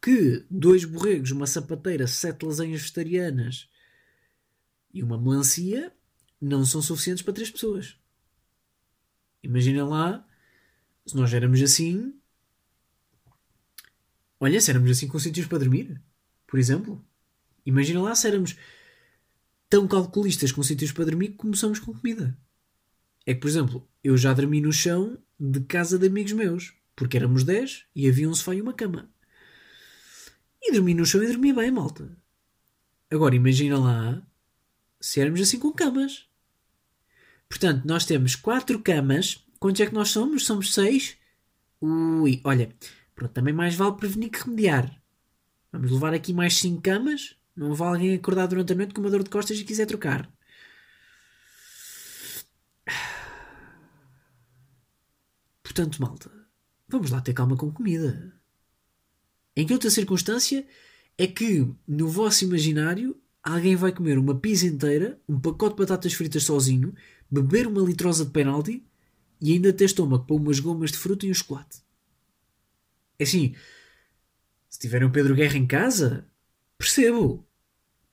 que 0.00 0.46
dois 0.48 0.84
borregos, 0.84 1.32
uma 1.32 1.48
sapateira, 1.48 2.06
sete 2.06 2.44
lasanhas 2.46 2.82
vegetarianas 2.82 3.68
e 4.94 5.02
uma 5.02 5.20
melancia 5.20 5.92
não 6.40 6.64
são 6.64 6.80
suficientes 6.80 7.22
para 7.24 7.34
três 7.34 7.50
pessoas. 7.50 8.00
Imagina 9.42 9.84
lá 9.84 10.26
se 11.06 11.16
nós 11.16 11.32
éramos 11.32 11.60
assim. 11.60 12.14
Olha, 14.38 14.60
se 14.60 14.70
éramos 14.70 14.90
assim 14.90 15.08
com 15.08 15.18
sítios 15.18 15.46
para 15.46 15.58
dormir, 15.58 16.00
por 16.46 16.58
exemplo. 16.58 17.04
Imagina 17.64 18.02
lá 18.02 18.14
se 18.14 18.26
éramos 18.26 18.56
tão 19.68 19.86
calculistas 19.88 20.52
com 20.52 20.62
sítios 20.62 20.92
para 20.92 21.04
dormir 21.04 21.30
como 21.30 21.56
somos 21.56 21.78
com 21.78 21.94
comida. 21.94 22.36
É 23.24 23.34
que, 23.34 23.40
por 23.40 23.48
exemplo, 23.48 23.88
eu 24.02 24.16
já 24.16 24.32
dormi 24.32 24.60
no 24.60 24.72
chão 24.72 25.18
de 25.38 25.60
casa 25.60 25.98
de 25.98 26.06
amigos 26.06 26.32
meus, 26.32 26.74
porque 26.94 27.16
éramos 27.16 27.44
10 27.44 27.86
e 27.94 28.08
havia 28.08 28.28
um 28.28 28.34
sofá 28.34 28.54
e 28.54 28.60
uma 28.60 28.74
cama. 28.74 29.08
E 30.60 30.72
dormi 30.72 30.94
no 30.94 31.06
chão 31.06 31.22
e 31.22 31.26
dormi 31.26 31.52
bem, 31.52 31.70
malta. 31.70 32.16
Agora 33.10 33.34
imagina 33.34 33.78
lá 33.78 34.22
se 35.00 35.20
éramos 35.20 35.40
assim 35.40 35.58
com 35.58 35.72
camas. 35.72 36.28
Portanto, 37.52 37.84
nós 37.84 38.06
temos 38.06 38.34
quatro 38.34 38.80
camas. 38.80 39.44
Quantos 39.60 39.82
é 39.82 39.86
que 39.86 39.92
nós 39.92 40.08
somos? 40.08 40.46
Somos 40.46 40.72
seis. 40.72 41.18
Ui, 41.82 42.40
olha, 42.44 42.74
pronto, 43.14 43.30
também 43.30 43.52
mais 43.52 43.74
vale 43.74 43.94
prevenir 43.94 44.30
que 44.30 44.42
remediar. 44.42 44.90
Vamos 45.70 45.90
levar 45.90 46.14
aqui 46.14 46.32
mais 46.32 46.56
cinco 46.56 46.80
camas 46.80 47.36
Não 47.54 47.74
vá 47.74 47.88
alguém 47.88 48.14
acordar 48.14 48.46
durante 48.46 48.72
a 48.72 48.76
noite 48.76 48.94
com 48.94 49.02
uma 49.02 49.10
dor 49.10 49.22
de 49.22 49.28
costas 49.28 49.58
e 49.58 49.64
quiser 49.64 49.84
trocar. 49.84 50.32
Portanto, 55.62 56.00
malta, 56.00 56.32
vamos 56.88 57.10
lá 57.10 57.20
ter 57.20 57.34
calma 57.34 57.54
com 57.54 57.70
comida. 57.70 58.32
Em 59.54 59.66
que 59.66 59.74
outra 59.74 59.90
circunstância 59.90 60.66
é 61.18 61.26
que, 61.26 61.70
no 61.86 62.08
vosso 62.08 62.44
imaginário, 62.44 63.14
alguém 63.42 63.76
vai 63.76 63.92
comer 63.92 64.16
uma 64.16 64.38
pizza 64.38 64.66
inteira, 64.66 65.20
um 65.28 65.38
pacote 65.38 65.74
de 65.74 65.82
batatas 65.82 66.14
fritas 66.14 66.44
sozinho, 66.44 66.94
beber 67.32 67.66
uma 67.66 67.80
litrosa 67.80 68.26
de 68.26 68.30
penalti 68.30 68.84
e 69.40 69.52
ainda 69.52 69.72
ter 69.72 69.86
estômago 69.86 70.26
para 70.26 70.36
umas 70.36 70.60
gomas 70.60 70.92
de 70.92 70.98
fruta 70.98 71.24
e 71.24 71.30
um 71.30 71.34
chocolate. 71.34 71.80
É 73.18 73.24
assim, 73.24 73.54
se 74.68 74.78
tiverem 74.78 75.08
o 75.08 75.12
Pedro 75.12 75.34
Guerra 75.34 75.56
em 75.56 75.66
casa, 75.66 76.28
percebo. 76.76 77.48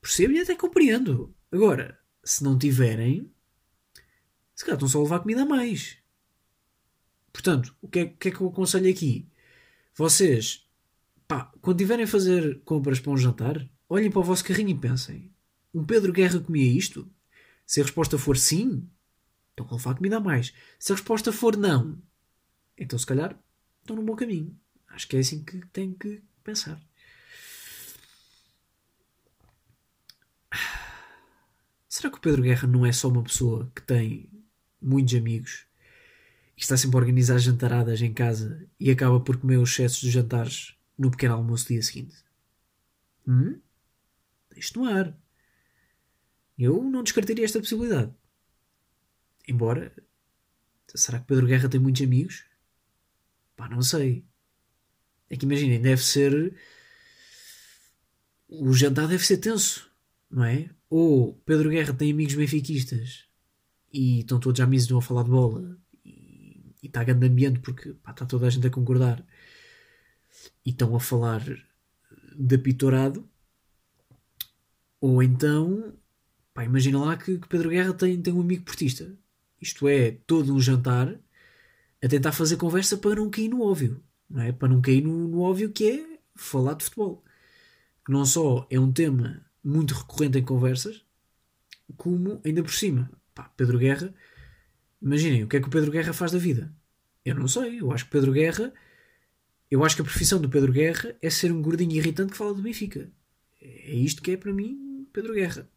Percebo 0.01 0.33
e 0.33 0.39
até 0.39 0.55
compreendo. 0.55 1.35
Agora, 1.51 1.99
se 2.23 2.43
não 2.43 2.57
tiverem, 2.57 3.29
se 4.55 4.63
calhar 4.63 4.77
estão 4.77 4.87
só 4.87 4.99
a 4.99 5.03
levar 5.03 5.19
comida 5.19 5.41
a 5.41 5.45
mais. 5.45 5.97
Portanto, 7.33 7.75
o 7.81 7.89
que 7.89 7.99
é, 7.99 8.05
que, 8.05 8.29
é 8.29 8.31
que 8.31 8.39
eu 8.39 8.47
aconselho 8.47 8.89
aqui? 8.89 9.27
Vocês, 9.93 10.65
pá, 11.27 11.51
quando 11.61 11.77
tiverem 11.77 12.05
a 12.05 12.07
fazer 12.07 12.61
compras 12.61 12.99
para 12.99 13.11
um 13.11 13.17
jantar, 13.17 13.69
olhem 13.89 14.09
para 14.09 14.19
o 14.19 14.23
vosso 14.23 14.45
carrinho 14.45 14.69
e 14.69 14.79
pensem: 14.79 15.31
um 15.73 15.83
Pedro 15.83 16.13
Guerra 16.13 16.39
comia 16.39 16.71
isto? 16.71 17.09
Se 17.65 17.81
a 17.81 17.83
resposta 17.83 18.17
for 18.17 18.37
sim, 18.37 18.89
então 19.59 19.67
vão 19.67 19.77
levar 19.77 19.95
comida 19.95 20.17
a 20.17 20.21
mais. 20.21 20.53
Se 20.77 20.91
a 20.91 20.95
resposta 20.95 21.31
for 21.31 21.57
não, 21.57 22.01
então 22.77 22.97
se 22.97 23.05
calhar 23.05 23.37
estão 23.81 23.95
no 23.95 24.03
bom 24.03 24.15
caminho. 24.15 24.57
Acho 24.87 25.07
que 25.07 25.17
é 25.17 25.19
assim 25.19 25.43
que 25.43 25.59
tem 25.67 25.93
que 25.93 26.23
pensar. 26.43 26.79
Será 31.87 32.09
que 32.09 32.17
o 32.17 32.21
Pedro 32.21 32.41
Guerra 32.41 32.67
não 32.67 32.85
é 32.85 32.91
só 32.91 33.09
uma 33.09 33.23
pessoa 33.23 33.69
que 33.75 33.81
tem 33.81 34.29
muitos 34.81 35.13
amigos 35.15 35.65
e 36.55 36.61
está 36.61 36.77
sempre 36.77 36.95
a 36.97 36.99
organizar 36.99 37.37
jantaradas 37.37 38.01
em 38.01 38.13
casa 38.13 38.65
e 38.79 38.89
acaba 38.89 39.19
por 39.19 39.37
comer 39.37 39.57
os 39.57 39.71
excessos 39.71 40.03
dos 40.03 40.11
jantares 40.11 40.77
no 40.97 41.11
pequeno 41.11 41.33
almoço 41.33 41.65
do 41.65 41.69
dia 41.69 41.83
seguinte? 41.83 42.15
Hum? 43.27 43.59
Deixe 44.51 44.77
no 44.77 44.85
ar. 44.85 45.13
Eu 46.57 46.83
não 46.83 47.03
descartaria 47.03 47.43
esta 47.43 47.59
possibilidade. 47.59 48.13
Embora. 49.49 49.91
Será 50.93 51.19
que 51.19 51.25
Pedro 51.25 51.47
Guerra 51.47 51.67
tem 51.67 51.79
muitos 51.79 52.01
amigos? 52.03 52.45
Pá, 53.55 53.67
não 53.67 53.81
sei. 53.81 54.23
É 55.29 55.35
que 55.35 55.45
imaginem, 55.45 55.81
deve 55.81 56.03
ser. 56.03 56.55
O 58.47 58.71
jantar 58.73 59.07
deve 59.07 59.25
ser 59.25 59.37
tenso, 59.37 59.91
não 60.29 60.43
é? 60.43 60.69
Ou 60.89 61.33
Pedro 61.45 61.69
Guerra 61.69 61.93
tem 61.93 62.11
amigos 62.11 62.35
benfiquistas 62.35 63.25
e 63.91 64.21
estão 64.21 64.39
todos 64.39 64.59
à 64.61 64.67
mesa 64.67 64.95
a 64.97 65.01
falar 65.01 65.23
de 65.23 65.29
bola 65.29 65.77
e 66.03 66.73
está 66.83 67.03
grande 67.03 67.27
ambiente 67.27 67.59
porque 67.59 67.93
pá, 67.93 68.11
está 68.11 68.25
toda 68.25 68.47
a 68.47 68.49
gente 68.49 68.65
a 68.65 68.71
concordar 68.71 69.23
e 70.65 70.71
estão 70.71 70.95
a 70.95 70.99
falar 70.99 71.43
de 72.35 72.55
apitorado. 72.55 73.27
Ou 75.01 75.21
então, 75.21 75.93
pá, 76.53 76.63
imagina 76.63 76.99
lá 76.99 77.17
que, 77.17 77.37
que, 77.37 77.47
Pedro 77.47 77.69
Guerra 77.69 77.93
tem, 77.93 78.21
tem 78.21 78.33
um 78.33 78.41
amigo 78.41 78.63
portista. 78.63 79.15
Isto 79.61 79.87
é, 79.87 80.11
todo 80.25 80.53
um 80.53 80.59
jantar 80.59 81.13
a 82.01 82.07
tentar 82.07 82.31
fazer 82.31 82.57
conversa 82.57 82.97
para 82.97 83.15
não 83.15 83.29
cair 83.29 83.49
no 83.49 83.61
óbvio 83.61 84.01
não 84.29 84.43
é? 84.43 84.51
Para 84.51 84.67
não 84.67 84.81
cair 84.81 85.01
no, 85.01 85.27
no 85.27 85.41
óbvio 85.41 85.71
que 85.71 85.89
é 85.89 86.19
falar 86.35 86.75
de 86.75 86.83
futebol. 86.83 87.23
Não 88.07 88.25
só 88.25 88.67
é 88.69 88.79
um 88.79 88.91
tema 88.91 89.45
muito 89.63 89.93
recorrente 89.93 90.37
em 90.37 90.43
conversas, 90.43 91.03
como 91.97 92.39
ainda 92.45 92.61
por 92.61 92.73
cima, 92.73 93.09
pá, 93.33 93.51
Pedro 93.57 93.79
Guerra, 93.79 94.13
imaginem, 95.01 95.43
o 95.43 95.47
que 95.47 95.57
é 95.57 95.61
que 95.61 95.67
o 95.67 95.71
Pedro 95.71 95.91
Guerra 95.91 96.13
faz 96.13 96.31
da 96.31 96.37
vida? 96.37 96.71
Eu 97.25 97.35
não 97.35 97.47
sei, 97.47 97.81
eu 97.81 97.91
acho 97.91 98.05
que 98.05 98.11
Pedro 98.11 98.31
Guerra, 98.31 98.73
eu 99.69 99.83
acho 99.83 99.95
que 99.95 100.01
a 100.01 100.05
profissão 100.05 100.39
do 100.39 100.49
Pedro 100.49 100.71
Guerra 100.71 101.15
é 101.21 101.29
ser 101.29 101.51
um 101.51 101.61
gordinho 101.61 101.91
irritante 101.91 102.31
que 102.31 102.37
fala 102.37 102.53
do 102.53 102.61
Benfica. 102.61 103.11
É 103.61 103.93
isto 103.93 104.21
que 104.21 104.31
é 104.31 104.37
para 104.37 104.53
mim 104.53 105.07
Pedro 105.11 105.33
Guerra. 105.33 105.67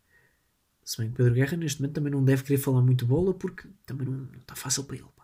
Se 0.84 0.98
bem 0.98 1.10
que 1.10 1.16
Pedro 1.16 1.34
Guerra 1.34 1.56
neste 1.56 1.80
momento 1.80 1.94
também 1.94 2.12
não 2.12 2.24
deve 2.24 2.42
querer 2.42 2.58
falar 2.58 2.82
muito 2.82 3.06
bola 3.06 3.32
porque 3.32 3.68
também 3.86 4.06
não, 4.06 4.28
está 4.38 4.54
fácil 4.54 4.84
para 4.84 4.96
ele. 4.96 5.06
Pá 5.16 5.22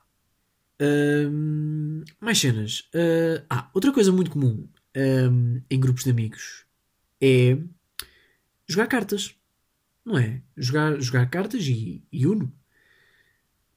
mais 2.21 2.39
cenas. 2.39 2.81
Uh, 2.95 3.45
ah, 3.51 3.71
outra 3.75 3.93
coisa 3.93 4.13
muito 4.13 4.31
comum 4.31 4.69
um, 4.97 5.61
em 5.69 5.81
grupos 5.81 6.05
de 6.05 6.11
amigos 6.11 6.65
é 7.21 7.59
jogar 8.67 8.87
cartas. 8.87 9.35
Não 10.05 10.17
é? 10.17 10.41
Jogar, 10.57 11.01
jogar 11.01 11.29
cartas 11.29 11.67
e, 11.67 12.03
e 12.11 12.27
Uno. 12.27 12.53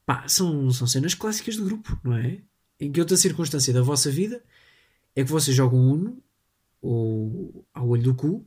Pá, 0.06 0.28
são, 0.28 0.72
são 0.72 0.88
cenas 0.88 1.14
clássicas 1.14 1.58
do 1.58 1.66
grupo, 1.66 2.00
não 2.04 2.16
é? 2.16 2.42
Em 2.80 2.92
que 2.92 3.00
outra 3.00 3.18
circunstância 3.18 3.74
da 3.74 3.82
vossa 3.82 4.10
vida 4.10 4.44
é 5.16 5.24
que 5.24 5.32
vocês 5.32 5.56
jogam 5.56 5.80
Uno 5.80 6.24
ou 6.82 7.66
ao 7.74 7.88
olho 7.88 8.04
do 8.04 8.16
cu 8.16 8.46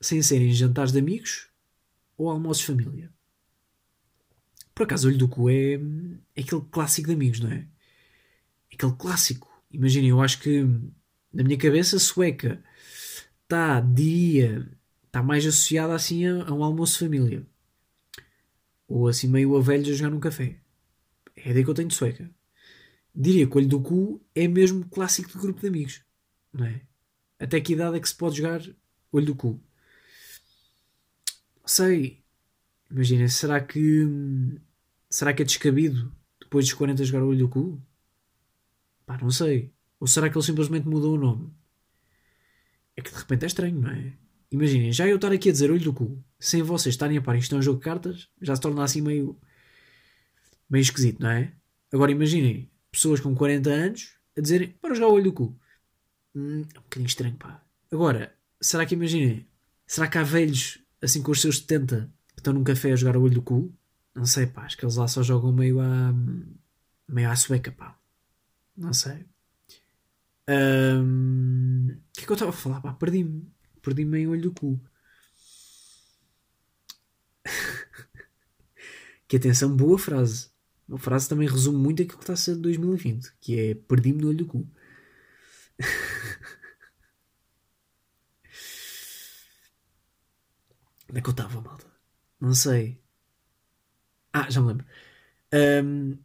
sem 0.00 0.22
serem 0.22 0.52
jantares 0.52 0.92
de 0.92 0.98
amigos 0.98 1.48
ou 2.16 2.30
almoços 2.30 2.60
de 2.60 2.66
família. 2.66 3.12
Por 4.74 4.84
acaso, 4.84 5.08
olho 5.08 5.18
do 5.18 5.28
cu 5.28 5.48
é, 5.50 5.74
é 6.34 6.40
aquele 6.40 6.62
clássico 6.70 7.08
de 7.08 7.14
amigos, 7.14 7.40
não 7.40 7.50
é? 7.50 7.66
aquele 8.74 8.92
clássico. 8.92 9.48
Imaginem, 9.72 10.10
eu 10.10 10.20
acho 10.20 10.40
que 10.40 10.62
na 11.32 11.42
minha 11.42 11.58
cabeça 11.58 11.98
sueca 11.98 12.62
está, 13.42 13.80
dia 13.80 14.68
está 15.06 15.22
mais 15.22 15.46
associada 15.46 15.94
assim 15.94 16.26
a, 16.26 16.44
a, 16.44 16.52
um 16.52 16.62
almoço 16.62 16.94
de 16.94 16.98
família. 17.04 17.46
Ou 18.86 19.08
assim 19.08 19.28
meio 19.28 19.56
a 19.56 19.60
velhos 19.60 19.88
a 19.88 19.92
jogar 19.92 20.10
num 20.10 20.20
café. 20.20 20.58
É 21.36 21.50
ideia 21.50 21.64
que 21.64 21.70
eu 21.70 21.74
tenho 21.74 21.88
de 21.88 21.94
sueca. 21.94 22.30
Diria 23.14 23.46
que 23.46 23.54
o 23.54 23.58
olho 23.58 23.68
do 23.68 23.80
cu 23.80 24.20
é 24.34 24.46
mesmo 24.46 24.84
clássico 24.86 25.32
de 25.32 25.38
grupo 25.38 25.60
de 25.60 25.68
amigos. 25.68 26.02
Não 26.52 26.66
é? 26.66 26.82
Até 27.38 27.60
que 27.60 27.72
idade 27.72 27.96
é 27.96 28.00
que 28.00 28.08
se 28.08 28.14
pode 28.14 28.38
jogar 28.38 28.60
olho 29.12 29.26
do 29.26 29.34
cu? 29.34 29.60
Sei. 31.64 32.22
Imagina, 32.90 33.28
será 33.28 33.60
que. 33.60 34.06
Será 35.08 35.32
que 35.32 35.42
é 35.42 35.44
descabido 35.44 36.12
depois 36.40 36.66
dos 36.66 36.74
40 36.74 37.04
jogar 37.04 37.24
olho 37.24 37.38
do 37.38 37.48
cu? 37.48 37.80
Pá, 39.06 39.18
não 39.18 39.30
sei. 39.30 39.72
Ou 40.00 40.06
será 40.06 40.28
que 40.28 40.36
ele 40.36 40.44
simplesmente 40.44 40.88
mudou 40.88 41.14
o 41.14 41.18
nome? 41.18 41.52
É 42.96 43.02
que 43.02 43.10
de 43.10 43.16
repente 43.16 43.44
é 43.44 43.46
estranho, 43.46 43.80
não 43.80 43.90
é? 43.90 44.12
Imaginem, 44.50 44.92
já 44.92 45.06
eu 45.06 45.16
estar 45.16 45.32
aqui 45.32 45.48
a 45.48 45.52
dizer 45.52 45.70
olho 45.70 45.82
do 45.82 45.92
cu, 45.92 46.22
sem 46.38 46.62
vocês 46.62 46.94
estarem 46.94 47.18
a 47.18 47.22
par, 47.22 47.36
isto 47.36 47.54
é 47.54 47.58
um 47.58 47.62
jogo 47.62 47.78
de 47.78 47.84
cartas, 47.84 48.28
já 48.40 48.54
se 48.54 48.62
torna 48.62 48.84
assim 48.84 49.00
meio. 49.00 49.36
meio 50.70 50.82
esquisito, 50.82 51.20
não 51.20 51.30
é? 51.30 51.52
Agora 51.92 52.12
imaginem, 52.12 52.70
pessoas 52.92 53.20
com 53.20 53.34
40 53.34 53.70
anos 53.70 54.16
a 54.36 54.40
dizerem 54.40 54.68
para 54.80 54.94
jogar 54.94 55.08
o 55.08 55.14
olho 55.14 55.24
do 55.24 55.32
cu. 55.32 55.58
Hum, 56.34 56.62
é 56.74 56.78
um 56.78 56.82
bocadinho 56.82 57.06
estranho, 57.06 57.36
pá. 57.36 57.64
Agora, 57.90 58.34
será 58.60 58.86
que 58.86 58.94
imaginem, 58.94 59.46
será 59.86 60.06
que 60.06 60.18
há 60.18 60.22
velhos 60.22 60.83
assim 61.04 61.22
com 61.22 61.30
os 61.32 61.40
seus 61.40 61.58
70 61.58 62.10
que 62.34 62.40
estão 62.40 62.52
num 62.52 62.64
café 62.64 62.92
a 62.92 62.96
jogar 62.96 63.16
o 63.16 63.22
olho 63.22 63.34
do 63.34 63.42
cu? 63.42 63.72
Não 64.14 64.26
sei, 64.26 64.46
pá, 64.46 64.62
acho 64.62 64.76
que 64.76 64.84
eles 64.84 64.96
lá 64.96 65.08
só 65.08 65.22
jogam 65.22 65.52
meio 65.52 65.80
à. 65.80 66.14
meio 67.08 67.30
à 67.30 67.36
sueca, 67.36 67.72
pá. 67.72 67.98
Não 68.76 68.92
sei. 68.92 69.26
Um, 70.48 71.88
o 71.88 72.12
que 72.12 72.22
é 72.22 72.26
que 72.26 72.30
eu 72.30 72.34
estava 72.34 72.50
a 72.50 72.54
falar? 72.54 72.80
Pá, 72.80 72.92
perdi-me. 72.92 73.46
Perdi-me 73.82 74.18
em 74.18 74.26
olho 74.26 74.42
do 74.42 74.52
cu. 74.52 74.80
que 79.28 79.36
atenção, 79.36 79.76
boa 79.76 79.98
frase. 79.98 80.48
Uma 80.88 80.98
frase 80.98 81.28
também 81.28 81.48
resume 81.48 81.78
muito 81.78 82.02
aquilo 82.02 82.18
que 82.18 82.24
está 82.24 82.34
a 82.34 82.36
ser 82.36 82.54
de 82.56 82.60
2020, 82.60 83.32
que 83.40 83.58
é 83.58 83.74
perdi-me 83.74 84.20
no 84.22 84.28
olho 84.28 84.38
do 84.38 84.46
cu. 84.46 84.68
Onde 91.14 91.20
é 91.20 91.22
que 91.22 91.28
eu 91.28 91.30
estava, 91.30 91.60
malta? 91.60 91.86
Não 92.40 92.52
sei. 92.52 93.00
Ah, 94.32 94.50
já 94.50 94.60
me 94.60 94.66
lembro. 94.66 94.84
Um, 95.84 96.18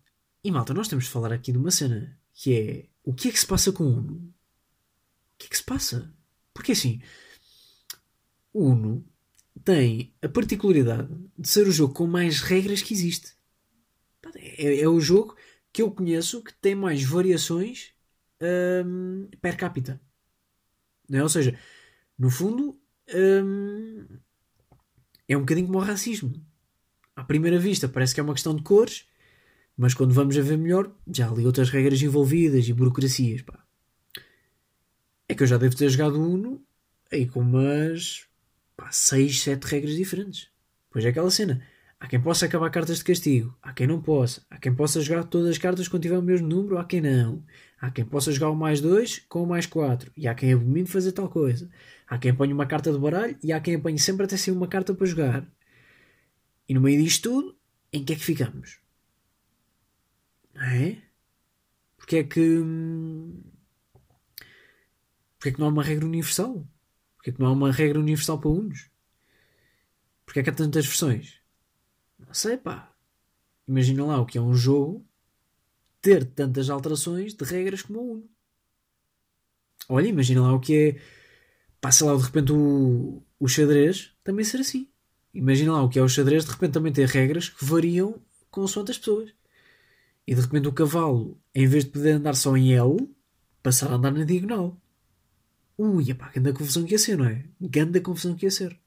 e 0.43 0.49
malta, 0.49 0.73
nós 0.73 0.87
temos 0.87 1.05
de 1.05 1.11
falar 1.11 1.31
aqui 1.31 1.51
de 1.51 1.59
uma 1.59 1.69
cena 1.69 2.19
que 2.33 2.59
é 2.59 2.89
o 3.03 3.13
que 3.13 3.27
é 3.27 3.31
que 3.31 3.39
se 3.39 3.45
passa 3.45 3.71
com 3.71 3.83
o 3.83 3.97
Uno? 3.99 4.15
O 4.15 4.33
que 5.37 5.45
é 5.45 5.49
que 5.49 5.57
se 5.57 5.63
passa? 5.63 6.11
Porque 6.55 6.71
assim, 6.71 7.03
o 8.51 8.65
Uno 8.65 9.05
tem 9.63 10.11
a 10.23 10.27
particularidade 10.27 11.15
de 11.37 11.47
ser 11.47 11.67
o 11.67 11.71
jogo 11.71 11.93
com 11.93 12.07
mais 12.07 12.41
regras 12.41 12.81
que 12.81 12.91
existe. 12.91 13.35
É, 14.37 14.81
é 14.81 14.89
o 14.89 14.99
jogo 14.99 15.35
que 15.71 15.83
eu 15.83 15.91
conheço 15.91 16.43
que 16.43 16.51
tem 16.55 16.73
mais 16.73 17.03
variações 17.03 17.93
um, 18.41 19.29
per 19.39 19.55
capita. 19.55 20.01
É? 21.11 21.21
Ou 21.21 21.29
seja, 21.29 21.59
no 22.17 22.31
fundo, 22.31 22.81
um, 23.13 24.19
é 25.29 25.37
um 25.37 25.41
bocadinho 25.41 25.67
como 25.67 25.79
o 25.79 25.81
racismo. 25.81 26.33
À 27.15 27.23
primeira 27.23 27.59
vista 27.59 27.87
parece 27.87 28.13
que 28.13 28.19
é 28.19 28.23
uma 28.23 28.33
questão 28.33 28.55
de 28.55 28.63
cores, 28.63 29.05
mas 29.77 29.93
quando 29.93 30.13
vamos 30.13 30.37
a 30.37 30.41
ver 30.41 30.57
melhor, 30.57 30.91
já 31.07 31.27
há 31.27 31.31
ali 31.31 31.45
outras 31.45 31.69
regras 31.69 32.01
envolvidas 32.01 32.67
e 32.67 32.73
burocracias. 32.73 33.41
Pá. 33.41 33.63
É 35.27 35.35
que 35.35 35.43
eu 35.43 35.47
já 35.47 35.57
devo 35.57 35.75
ter 35.75 35.87
jogado 35.89 36.19
Uno 36.19 36.61
aí 37.11 37.27
com 37.27 37.41
umas 37.41 38.25
pá, 38.75 38.91
6, 38.91 39.41
7 39.41 39.63
regras 39.65 39.95
diferentes. 39.95 40.49
Pois 40.89 41.05
é 41.05 41.09
aquela 41.09 41.29
cena. 41.29 41.63
Há 41.99 42.07
quem 42.07 42.19
possa 42.19 42.45
acabar 42.45 42.69
cartas 42.69 42.99
de 42.99 43.03
castigo, 43.03 43.55
há 43.61 43.73
quem 43.73 43.85
não 43.85 44.01
possa. 44.01 44.41
Há 44.49 44.57
quem 44.57 44.73
possa 44.73 45.01
jogar 45.01 45.25
todas 45.25 45.49
as 45.49 45.57
cartas 45.57 45.87
quando 45.87 46.03
tiver 46.03 46.17
o 46.17 46.23
mesmo 46.23 46.47
número, 46.47 46.77
há 46.77 46.85
quem 46.85 47.01
não. 47.01 47.43
Há 47.81 47.89
quem 47.89 48.03
possa 48.05 48.31
jogar 48.31 48.49
o 48.49 48.55
mais 48.55 48.81
2 48.81 49.19
com 49.29 49.43
o 49.43 49.47
mais 49.47 49.65
4. 49.65 50.11
E 50.15 50.27
há 50.27 50.35
quem 50.35 50.53
abomine 50.53 50.87
fazer 50.87 51.13
tal 51.13 51.29
coisa. 51.29 51.69
Há 52.07 52.17
quem 52.17 52.31
apanhe 52.31 52.53
uma 52.53 52.65
carta 52.65 52.91
de 52.91 52.99
baralho 52.99 53.37
e 53.41 53.53
há 53.53 53.59
quem 53.61 53.75
apanhe 53.75 53.97
sempre 53.97 54.25
até 54.25 54.35
ser 54.35 54.51
uma 54.51 54.67
carta 54.67 54.93
para 54.93 55.07
jogar. 55.07 55.47
E 56.67 56.73
no 56.73 56.81
meio 56.81 57.01
disto 57.01 57.29
tudo, 57.29 57.57
em 57.91 58.03
que 58.03 58.13
é 58.13 58.15
que 58.15 58.23
ficamos? 58.23 58.79
Não 60.53 60.63
é? 60.63 61.01
Porque 61.97 62.17
é 62.17 62.23
que. 62.23 62.39
Hum, 62.59 63.41
porque 65.37 65.49
é 65.49 65.51
que 65.53 65.59
não 65.59 65.67
há 65.67 65.69
uma 65.71 65.83
regra 65.83 66.05
universal? 66.05 66.67
Porque 67.15 67.29
é 67.29 67.33
que 67.33 67.39
não 67.39 67.47
há 67.47 67.51
uma 67.53 67.71
regra 67.71 67.99
universal 67.99 68.39
para 68.39 68.49
uns? 68.49 68.89
Porque 70.25 70.41
é 70.41 70.43
que 70.43 70.49
há 70.49 70.53
tantas 70.53 70.85
versões? 70.85 71.39
Não 72.19 72.33
sei, 72.33 72.57
pá. 72.57 72.93
Imagina 73.67 74.05
lá 74.05 74.19
o 74.19 74.25
que 74.25 74.37
é 74.37 74.41
um 74.41 74.53
jogo 74.53 75.08
ter 76.01 76.25
tantas 76.25 76.69
alterações 76.69 77.33
de 77.33 77.43
regras 77.45 77.81
como 77.81 77.99
o 77.99 78.11
Uno. 78.13 78.29
Olha, 79.87 80.07
imagina 80.07 80.41
lá 80.41 80.53
o 80.53 80.59
que 80.59 80.75
é. 80.75 81.01
Passa 81.81 82.05
lá 82.05 82.15
de 82.15 82.23
repente 82.23 82.51
o, 82.51 83.23
o 83.39 83.47
xadrez 83.47 84.13
também 84.23 84.45
ser 84.45 84.59
assim. 84.59 84.87
Imagina 85.33 85.73
lá 85.73 85.83
o 85.83 85.89
que 85.89 85.99
é 85.99 86.01
o 86.01 86.09
xadrez 86.09 86.45
de 86.45 86.51
repente 86.51 86.73
também 86.73 86.91
ter 86.91 87.07
regras 87.07 87.49
que 87.49 87.63
variam 87.63 88.21
consoante 88.51 88.91
as 88.91 88.97
pessoas. 88.97 89.33
E 90.27 90.35
de 90.35 90.41
repente 90.41 90.67
o 90.67 90.73
cavalo, 90.73 91.39
em 91.55 91.67
vez 91.67 91.85
de 91.85 91.91
poder 91.91 92.11
andar 92.11 92.35
só 92.35 92.55
em 92.55 92.73
L, 92.73 93.09
passar 93.63 93.91
a 93.91 93.95
andar 93.95 94.11
na 94.11 94.23
diagonal. 94.25 94.79
Ui, 95.77 96.13
pá, 96.13 96.29
grande 96.29 96.53
confusão 96.53 96.85
que 96.85 96.93
ia 96.93 96.99
ser, 96.99 97.17
não 97.17 97.25
é? 97.25 97.45
Grande 97.59 98.01
confusão 98.01 98.35
que 98.35 98.45
ia 98.45 98.51
ser. 98.51 98.77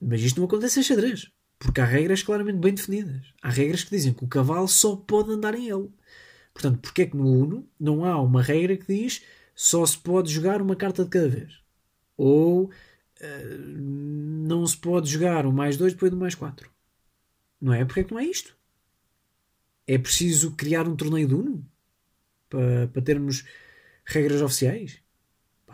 Mas 0.00 0.20
isto 0.20 0.38
não 0.38 0.46
acontece 0.46 0.80
em 0.80 0.82
xadrez. 0.82 1.30
Porque 1.64 1.80
há 1.80 1.84
regras 1.86 2.22
claramente 2.22 2.58
bem 2.58 2.74
definidas. 2.74 3.32
Há 3.40 3.48
regras 3.48 3.84
que 3.84 3.90
dizem 3.96 4.12
que 4.12 4.22
o 4.22 4.28
cavalo 4.28 4.68
só 4.68 4.94
pode 4.96 5.30
andar 5.30 5.54
em 5.54 5.70
L. 5.70 5.90
Portanto, 6.52 6.78
porque 6.80 7.02
é 7.02 7.06
que 7.06 7.16
no 7.16 7.26
Uno 7.26 7.66
não 7.80 8.04
há 8.04 8.20
uma 8.20 8.42
regra 8.42 8.76
que 8.76 8.86
diz 8.86 9.24
só 9.56 9.84
se 9.86 9.96
pode 9.96 10.30
jogar 10.30 10.60
uma 10.60 10.76
carta 10.76 11.04
de 11.04 11.10
cada 11.10 11.26
vez? 11.26 11.62
Ou 12.18 12.64
uh, 12.66 12.70
não 13.66 14.66
se 14.66 14.76
pode 14.76 15.10
jogar 15.10 15.46
o 15.46 15.52
mais 15.52 15.78
2 15.78 15.94
depois 15.94 16.10
do 16.10 16.18
mais 16.18 16.34
4? 16.34 16.70
Não 17.58 17.72
é? 17.72 17.82
Porque 17.82 18.00
é 18.00 18.04
que 18.04 18.12
não 18.12 18.20
é 18.20 18.26
isto? 18.26 18.54
É 19.86 19.96
preciso 19.96 20.50
criar 20.50 20.86
um 20.86 20.94
torneio 20.94 21.26
de 21.26 21.34
Uno? 21.34 21.66
Para, 22.50 22.88
para 22.88 23.02
termos 23.02 23.42
regras 24.04 24.42
oficiais? 24.42 25.00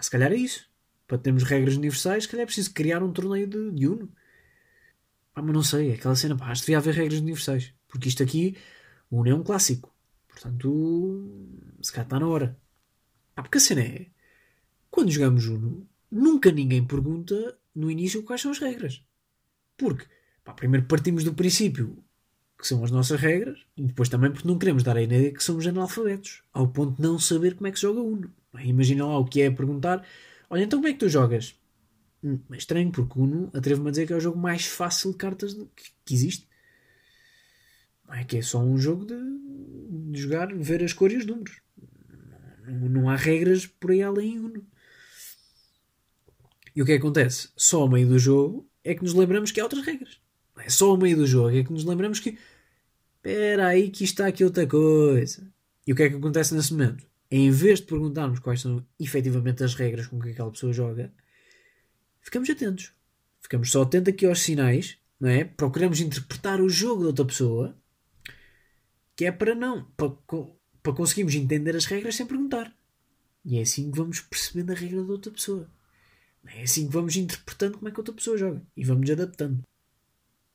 Se 0.01 0.11
calhar 0.11 0.33
é 0.33 0.37
isso. 0.37 0.71
Para 1.09 1.19
termos 1.19 1.43
regras 1.43 1.77
universais, 1.77 2.23
se 2.23 2.29
calhar 2.29 2.45
é 2.45 2.47
preciso 2.47 2.73
criar 2.73 3.03
um 3.03 3.13
torneio 3.13 3.49
de, 3.49 3.73
de 3.73 3.89
Uno. 3.89 4.09
Pá, 5.33 5.43
mas 5.43 5.55
não 5.55 5.63
sei, 5.63 5.93
aquela 5.93 6.17
cena, 6.17 6.37
pá, 6.37 6.47
acho 6.47 6.63
que 6.63 6.67
devia 6.67 6.79
haver 6.79 6.95
regras 6.95 7.21
universais. 7.21 7.75
Porque 7.89 8.09
isto 8.09 8.23
aqui, 8.23 8.57
o 9.11 9.21
Uno 9.21 9.31
é 9.31 9.35
um 9.35 9.43
clássico. 9.43 9.95
Portanto, 10.29 11.29
se 11.83 11.93
calhar 11.93 12.07
está 12.07 12.19
na 12.19 12.29
hora. 12.29 12.59
Pá, 13.35 13.43
porque 13.43 13.59
a 13.59 13.61
cena 13.61 13.83
é, 13.83 14.07
quando 14.91 15.11
jogamos 15.11 15.47
Uno, 15.47 15.87
nunca 16.11 16.51
ninguém 16.51 16.85
pergunta 16.85 17.59
no 17.75 17.91
início 17.91 18.23
quais 18.23 18.41
são 18.41 18.51
as 18.51 18.59
regras. 18.59 19.05
Porque, 19.77 20.07
pá, 20.45 20.53
primeiro 20.53 20.87
partimos 20.87 21.25
do 21.25 21.35
princípio 21.35 22.03
que 22.61 22.67
são 22.69 22.85
as 22.85 22.91
nossas 22.91 23.19
regras, 23.19 23.59
e 23.77 23.85
depois 23.85 24.09
também 24.09 24.31
porque 24.31 24.47
não 24.47 24.59
queremos 24.59 24.83
dar 24.83 24.97
a 24.97 25.03
ideia 25.03 25.33
que 25.33 25.43
somos 25.43 25.67
analfabetos, 25.67 26.43
ao 26.53 26.69
ponto 26.69 26.97
de 26.97 27.03
não 27.03 27.19
saber 27.19 27.55
como 27.55 27.67
é 27.67 27.71
que 27.73 27.79
se 27.79 27.83
joga 27.83 28.03
Uno. 28.03 28.31
Imagina 28.63 29.07
lá 29.07 29.19
o 29.19 29.25
que 29.25 29.41
é 29.41 29.51
perguntar: 29.51 30.05
olha, 30.49 30.65
então 30.65 30.79
como 30.79 30.89
é 30.89 30.93
que 30.93 30.99
tu 30.99 31.09
jogas? 31.09 31.59
Hum, 32.23 32.39
é 32.51 32.57
estranho, 32.57 32.93
porque 32.93 33.19
Uno 33.19 33.51
atrevo-me 33.55 33.89
a 33.89 33.91
dizer 33.91 34.07
que 34.07 34.13
é 34.13 34.17
o 34.17 34.21
jogo 34.21 34.39
mais 34.39 34.67
fácil 34.67 35.13
de 35.13 35.17
cartas 35.17 35.55
que, 36.05 36.15
existe. 36.15 36.49
Não 38.07 38.15
é 38.15 38.25
que 38.25 38.37
é 38.37 38.43
só 38.43 38.61
um 38.61 38.77
jogo 38.77 39.07
de, 39.07 39.17
de 40.13 40.21
jogar, 40.21 40.55
ver 40.55 40.83
as 40.85 40.93
cores 40.93 41.15
e 41.15 41.19
os 41.19 41.27
números. 41.27 41.61
Não, 42.67 42.89
não 42.89 43.11
há 43.11 43.17
regras 43.17 43.67
por 43.67 43.91
aí 43.91 44.03
além 44.03 44.39
Uno. 44.39 44.67
E 46.75 46.83
o 46.83 46.85
que, 46.85 46.93
é 46.93 46.95
que 46.97 47.01
acontece? 47.01 47.49
Só 47.57 47.83
ao 47.83 47.89
meio 47.89 48.09
do 48.09 48.19
jogo 48.19 48.69
é 48.85 48.95
que 48.95 49.03
nos 49.03 49.15
lembramos 49.15 49.51
que 49.51 49.61
há 49.61 49.65
outras 49.65 49.85
regras. 49.85 50.21
É 50.59 50.69
só 50.69 50.91
ao 50.91 50.99
meio 50.99 51.17
do 51.17 51.27
jogo 51.27 51.57
é 51.57 51.65
que 51.65 51.73
nos 51.73 51.85
lembramos 51.85 52.21
que 52.21 52.39
espera 53.17 53.69
aí 53.69 53.91
que 53.91 54.05
está 54.05 54.27
aqui 54.27 54.45
outra 54.45 54.67
coisa. 54.67 55.51
E 55.87 55.93
o 55.93 55.97
que 55.97 56.03
é 56.03 56.09
que 56.09 56.17
acontece 56.17 56.55
nesse 56.55 56.73
momento? 56.73 57.07
Em 57.31 57.51
vez 57.51 57.81
de 57.81 57.87
perguntarmos 57.87 58.41
quais 58.41 58.61
são 58.61 58.85
efetivamente 58.99 59.65
as 59.65 59.75
regras 59.75 60.07
com 60.07 60.21
que 60.21 60.31
aquela 60.31 60.51
pessoa 60.51 60.73
joga, 60.73 61.13
ficamos 62.21 62.49
atentos. 62.51 62.93
Ficamos 63.41 63.71
só 63.71 63.83
atentos 63.83 64.13
aqui 64.13 64.27
aos 64.27 64.41
sinais, 64.41 64.99
não 65.19 65.29
é? 65.29 65.45
Procuramos 65.45 66.01
interpretar 66.01 66.61
o 66.61 66.69
jogo 66.69 67.03
da 67.03 67.09
outra 67.09 67.25
pessoa, 67.25 67.77
que 69.17 69.25
é 69.25 69.33
para 69.33 69.55
não, 69.55 69.85
para, 69.97 70.11
para 70.83 70.93
conseguirmos 70.93 71.35
entender 71.35 71.77
as 71.77 71.87
regras 71.87 72.17
sem 72.17 72.27
perguntar. 72.27 72.75
E 73.45 73.59
é 73.59 73.63
assim 73.63 73.91
que 73.91 73.99
vamos 73.99 74.21
percebendo 74.21 74.73
a 74.73 74.75
regra 74.75 75.03
da 75.03 75.13
outra 75.13 75.31
pessoa. 75.31 75.71
É 76.47 76.63
assim 76.63 76.87
que 76.87 76.93
vamos 76.93 77.17
interpretando 77.17 77.79
como 77.79 77.89
é 77.89 77.91
que 77.91 77.99
a 77.99 78.01
outra 78.01 78.15
pessoa 78.15 78.39
joga 78.39 78.63
e 78.77 78.85
vamos 78.85 79.11
adaptando. 79.11 79.63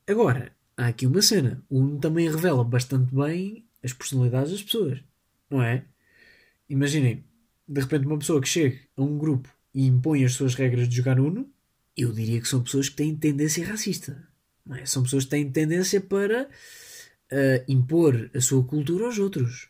Agora, 0.07 0.55
há 0.77 0.87
aqui 0.87 1.05
uma 1.05 1.21
cena. 1.21 1.63
O 1.69 1.79
Uno 1.79 1.99
também 1.99 2.29
revela 2.29 2.63
bastante 2.63 3.13
bem 3.13 3.67
as 3.83 3.93
personalidades 3.93 4.51
das 4.51 4.63
pessoas, 4.63 5.03
não 5.49 5.61
é? 5.61 5.85
Imaginem, 6.69 7.23
de 7.67 7.81
repente, 7.81 8.05
uma 8.05 8.17
pessoa 8.17 8.41
que 8.41 8.47
chega 8.47 8.79
a 8.97 9.01
um 9.01 9.17
grupo 9.17 9.49
e 9.73 9.85
impõe 9.85 10.25
as 10.25 10.33
suas 10.33 10.55
regras 10.55 10.87
de 10.89 10.95
jogar 10.95 11.19
Uno 11.19 11.49
eu 11.95 12.11
diria 12.11 12.41
que 12.41 12.47
são 12.47 12.63
pessoas 12.63 12.89
que 12.89 12.95
têm 12.95 13.15
tendência 13.15 13.65
racista. 13.65 14.27
É? 14.71 14.85
São 14.85 15.03
pessoas 15.03 15.25
que 15.25 15.29
têm 15.31 15.49
tendência 15.49 16.01
para 16.01 16.43
uh, 16.43 17.65
impor 17.67 18.29
a 18.33 18.41
sua 18.41 18.63
cultura 18.63 19.05
aos 19.05 19.19
outros. 19.19 19.69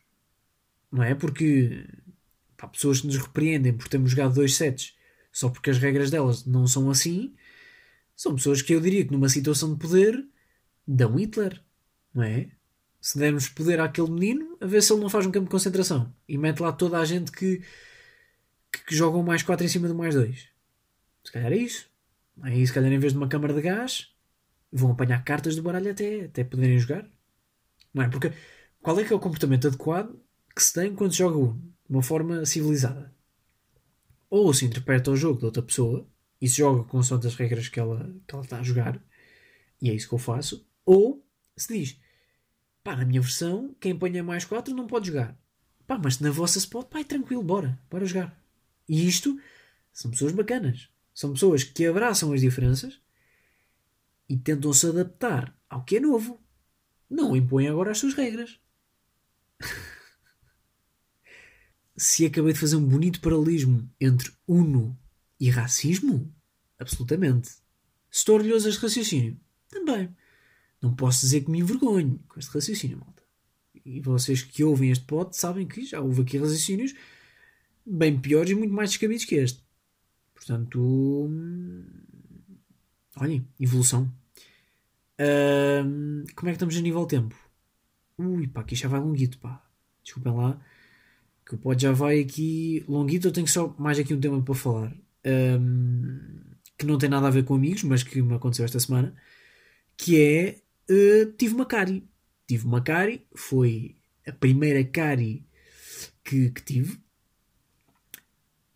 Não 0.91 1.03
é? 1.03 1.13
Porque 1.13 1.85
pá, 2.57 2.67
pessoas 2.67 3.01
que 3.01 3.07
nos 3.07 3.17
repreendem 3.17 3.73
por 3.73 3.87
termos 3.87 4.11
jogado 4.11 4.35
dois 4.35 4.55
sets 4.55 4.95
só 5.35 5.49
porque 5.49 5.69
as 5.69 5.77
regras 5.77 6.09
delas 6.09 6.45
não 6.45 6.65
são 6.65 6.89
assim, 6.89 7.35
são 8.15 8.35
pessoas 8.35 8.61
que 8.61 8.73
eu 8.73 8.79
diria 8.79 9.03
que 9.03 9.11
numa 9.11 9.27
situação 9.27 9.73
de 9.73 9.77
poder 9.77 10.25
dão 10.87 11.15
Hitler. 11.17 11.61
Não 12.13 12.23
é? 12.23 12.49
Se 13.01 13.17
dermos 13.19 13.49
poder 13.49 13.81
àquele 13.81 14.09
menino, 14.09 14.57
a 14.61 14.65
ver 14.65 14.81
se 14.81 14.93
ele 14.93 15.01
não 15.01 15.09
faz 15.09 15.25
um 15.25 15.31
campo 15.31 15.47
de 15.47 15.51
concentração 15.51 16.13
e 16.25 16.37
mete 16.37 16.61
lá 16.61 16.71
toda 16.71 16.97
a 16.97 17.03
gente 17.03 17.33
que, 17.33 17.61
que, 18.71 18.85
que 18.85 18.95
joga 18.95 19.17
o 19.17 19.23
mais 19.23 19.43
4 19.43 19.65
em 19.65 19.69
cima 19.69 19.89
do 19.89 19.93
mais 19.93 20.15
2. 20.15 20.47
Se 21.25 21.31
calhar 21.33 21.51
é 21.51 21.57
isso. 21.57 21.85
Aí, 22.41 22.65
se 22.65 22.73
calhar, 22.73 22.91
em 22.91 22.99
vez 22.99 23.13
de 23.13 23.17
uma 23.17 23.27
câmara 23.27 23.53
de 23.53 23.61
gás, 23.61 24.13
vão 24.71 24.91
apanhar 24.91 25.23
cartas 25.23 25.55
do 25.55 25.63
baralho 25.63 25.91
até, 25.91 26.25
até 26.25 26.43
poderem 26.43 26.77
jogar. 26.77 27.09
Não 27.93 28.03
é? 28.03 28.09
Porque 28.09 28.31
qual 28.81 28.99
é 28.99 29.05
que 29.05 29.13
é 29.13 29.15
o 29.15 29.19
comportamento 29.19 29.67
adequado 29.67 30.19
que 30.55 30.63
se 30.63 30.73
tem 30.73 30.93
quando 30.93 31.11
se 31.11 31.19
joga 31.19 31.37
um? 31.37 31.53
De 31.53 31.95
uma 31.95 32.03
forma 32.03 32.45
civilizada. 32.45 33.13
Ou 34.29 34.53
se 34.53 34.65
interpreta 34.65 35.11
o 35.11 35.15
jogo 35.15 35.39
de 35.39 35.45
outra 35.45 35.61
pessoa 35.61 36.07
e 36.41 36.47
se 36.49 36.57
joga 36.57 36.83
com 36.83 36.99
as 36.99 37.35
regras 37.35 37.69
que 37.69 37.79
ela, 37.79 38.13
que 38.27 38.35
ela 38.35 38.43
está 38.43 38.59
a 38.59 38.63
jogar, 38.63 39.01
e 39.81 39.89
é 39.89 39.93
isso 39.93 40.07
que 40.07 40.13
eu 40.13 40.19
faço. 40.19 40.67
Ou 40.85 41.25
se 41.55 41.73
diz, 41.73 41.99
pá, 42.83 42.95
na 42.95 43.05
minha 43.05 43.21
versão, 43.21 43.75
quem 43.79 43.97
ponha 43.97 44.23
mais 44.23 44.45
4 44.45 44.73
não 44.75 44.87
pode 44.87 45.07
jogar. 45.07 45.37
Pá, 45.87 45.97
mas 45.97 46.19
na 46.19 46.31
vossa 46.31 46.59
se 46.59 46.67
pode, 46.67 46.87
pá, 46.87 46.99
é 46.99 47.03
tranquilo, 47.03 47.43
bora, 47.43 47.79
bora 47.89 48.05
jogar. 48.05 48.39
E 48.87 49.07
isto 49.07 49.39
são 49.93 50.11
pessoas 50.11 50.31
bacanas. 50.31 50.89
São 51.15 51.31
pessoas 51.31 51.63
que 51.63 51.85
abraçam 51.85 52.33
as 52.33 52.41
diferenças 52.41 52.99
e 54.27 54.35
tentam 54.35 54.73
se 54.73 54.85
adaptar 54.85 55.57
ao 55.69 55.85
que 55.85 55.95
é 55.95 55.99
novo. 56.01 56.43
Não 57.09 57.35
impõem 57.35 57.69
agora 57.69 57.91
as 57.91 57.99
suas 57.99 58.13
regras. 58.13 58.59
se 61.95 62.25
acabei 62.25 62.51
de 62.51 62.59
fazer 62.59 62.75
um 62.75 62.85
bonito 62.85 63.21
paralelismo 63.21 63.89
entre 63.99 64.33
Uno 64.45 64.99
e 65.39 65.49
racismo, 65.49 66.35
absolutamente. 66.77 67.47
Se 67.47 67.61
estou 68.19 68.35
orgulhoso 68.35 68.65
deste 68.65 68.81
raciocínio, 68.81 69.39
também. 69.69 70.13
Não 70.81 70.93
posso 70.93 71.21
dizer 71.21 71.41
que 71.41 71.49
me 71.49 71.59
envergonho 71.59 72.19
com 72.27 72.39
este 72.39 72.51
raciocínio, 72.51 72.97
malta. 72.97 73.23
E 73.85 74.01
vocês 74.01 74.41
que 74.41 74.65
ouvem 74.65 74.91
este 74.91 75.05
pod 75.05 75.35
sabem 75.35 75.65
que 75.65 75.85
já 75.85 76.01
houve 76.01 76.23
aqui 76.23 76.37
raciocínios 76.37 76.93
bem 77.85 78.19
piores 78.19 78.51
e 78.51 78.55
muito 78.55 78.73
mais 78.73 78.89
descabidos 78.89 79.23
que 79.23 79.35
este. 79.35 79.64
Portanto, 80.45 81.27
olhem, 83.17 83.47
evolução. 83.59 84.13
Uh, 85.19 86.23
como 86.35 86.49
é 86.49 86.51
que 86.51 86.57
estamos 86.57 86.77
a 86.77 86.81
nível 86.81 87.03
tempo? 87.07 87.35
Ui, 88.15 88.45
pá, 88.47 88.61
aqui 88.61 88.75
já 88.75 88.87
vai 88.87 88.99
longuito, 88.99 89.39
pá. 89.39 89.65
Desculpem 90.03 90.35
lá. 90.35 90.61
Que 91.43 91.55
o 91.55 91.57
pod 91.57 91.81
já 91.81 91.91
vai 91.91 92.19
aqui 92.19 92.85
longuito. 92.87 93.27
Eu 93.27 93.31
tenho 93.31 93.47
só 93.47 93.75
mais 93.79 93.97
aqui 93.97 94.13
um 94.13 94.19
tema 94.19 94.39
para 94.39 94.53
falar. 94.53 94.95
Um, 95.25 96.19
que 96.77 96.85
não 96.85 96.99
tem 96.99 97.09
nada 97.09 97.27
a 97.27 97.31
ver 97.31 97.43
com 97.43 97.55
amigos, 97.55 97.81
mas 97.81 98.03
que 98.03 98.21
me 98.21 98.35
aconteceu 98.35 98.65
esta 98.65 98.79
semana. 98.79 99.15
Que 99.97 100.21
é, 100.21 100.61
uh, 100.91 101.31
tive 101.33 101.55
uma 101.55 101.65
cari. 101.65 102.07
Tive 102.47 102.67
uma 102.67 102.81
cari. 102.81 103.25
Foi 103.35 103.95
a 104.27 104.31
primeira 104.31 104.83
cari 104.83 105.43
que, 106.23 106.51
que 106.51 106.61
tive. 106.63 106.99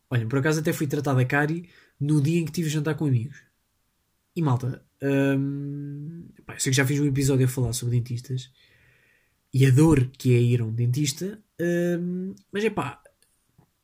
Olha, 0.10 0.28
por 0.28 0.40
acaso 0.40 0.60
até 0.60 0.74
fui 0.74 0.88
tratado 0.88 1.20
a 1.20 1.26
Cari 1.26 1.70
no 2.00 2.22
dia 2.22 2.40
em 2.40 2.46
que 2.46 2.52
tive 2.52 2.70
jantar 2.70 2.96
com 2.96 3.06
amigos. 3.06 3.38
E 4.36 4.42
malta, 4.42 4.84
hum, 5.02 6.28
pá, 6.46 6.54
eu 6.56 6.60
sei 6.60 6.72
que 6.72 6.78
já 6.78 6.86
fiz 6.86 7.00
um 7.00 7.06
episódio 7.06 7.46
a 7.46 7.50
falar 7.50 7.74
sobre 7.74 7.96
dentistas 7.98 8.52
e 9.54 9.66
a 9.66 9.72
dor 9.72 10.10
que 10.18 10.34
é 10.34 10.40
ir 10.40 10.62
a 10.62 10.66
um 10.66 10.74
dentista, 10.74 11.42
hum, 11.60 12.36
mas 12.52 12.64
é 12.64 12.70
pá, 12.70 13.02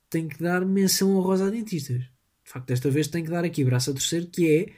tenho 0.10 0.30
que 0.30 0.42
dar 0.42 0.66
menção 0.66 1.16
honrosa 1.16 1.48
a 1.48 1.50
dentistas. 1.50 2.02
De 2.44 2.52
facto, 2.52 2.68
desta 2.68 2.90
vez 2.90 3.08
tenho 3.08 3.26
que 3.26 3.32
dar 3.32 3.44
aqui 3.44 3.64
braço 3.64 3.92
a 3.92 3.94
torcer, 3.94 4.28
que 4.30 4.74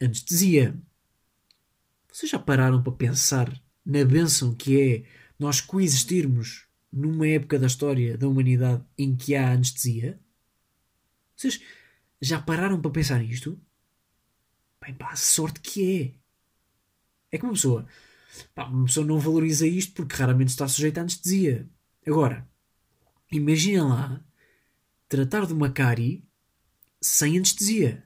é 0.00 0.04
anestesia. 0.04 0.74
Vocês 2.10 2.30
já 2.30 2.38
pararam 2.38 2.82
para 2.82 2.92
pensar 2.92 3.62
na 3.84 4.04
benção 4.04 4.54
que 4.54 4.80
é 4.80 5.04
nós 5.38 5.60
coexistirmos 5.60 6.66
numa 6.92 7.26
época 7.26 7.58
da 7.58 7.66
história 7.66 8.16
da 8.16 8.28
humanidade 8.28 8.82
em 8.96 9.16
que 9.16 9.34
há 9.34 9.52
anestesia? 9.52 10.20
Vocês 11.42 11.60
já 12.20 12.40
pararam 12.40 12.80
para 12.80 12.90
pensar 12.90 13.18
nisto? 13.18 13.60
Bem, 14.80 14.94
pá, 14.94 15.10
a 15.10 15.16
sorte 15.16 15.60
que 15.60 16.00
é. 16.00 17.34
É 17.34 17.38
que 17.38 17.44
uma 17.44 17.52
pessoa, 17.52 17.86
pá, 18.54 18.66
uma 18.66 18.86
pessoa 18.86 19.04
não 19.04 19.18
valoriza 19.18 19.66
isto 19.66 19.92
porque 19.94 20.14
raramente 20.14 20.50
está 20.50 20.68
sujeita 20.68 21.00
à 21.00 21.02
anestesia. 21.02 21.68
Agora, 22.06 22.48
imaginem 23.30 23.82
lá 23.82 24.24
tratar 25.08 25.46
de 25.46 25.52
uma 25.52 25.70
cárie 25.70 26.24
sem 27.00 27.36
anestesia. 27.36 28.04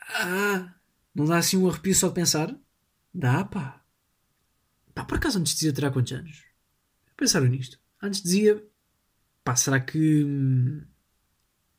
Ah, 0.00 0.74
não 1.14 1.24
dá 1.26 1.38
assim 1.38 1.56
um 1.56 1.68
arrepio 1.68 1.94
só 1.94 2.08
de 2.08 2.14
pensar? 2.14 2.56
Dá, 3.12 3.44
pá. 3.44 3.84
Pá, 4.92 5.04
por 5.04 5.18
acaso 5.18 5.38
a 5.38 5.40
anestesia 5.40 5.72
terá 5.72 5.90
quantos 5.90 6.12
anos? 6.12 6.44
Pensaram 7.16 7.46
nisto? 7.46 7.78
A 8.00 8.06
anestesia, 8.06 8.64
pá, 9.44 9.54
será 9.54 9.78
que. 9.78 10.24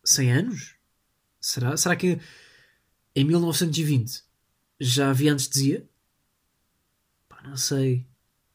100 0.06 0.28
hum, 0.28 0.39
anos? 0.39 0.76
Será? 1.41 1.76
Será 1.76 1.96
que 1.96 2.20
em 3.15 3.24
1920 3.24 4.24
já 4.80 5.10
havia 5.10 5.32
anestesia? 5.32 5.88
Pá, 7.28 7.41
não 7.44 7.58
sei. 7.58 8.06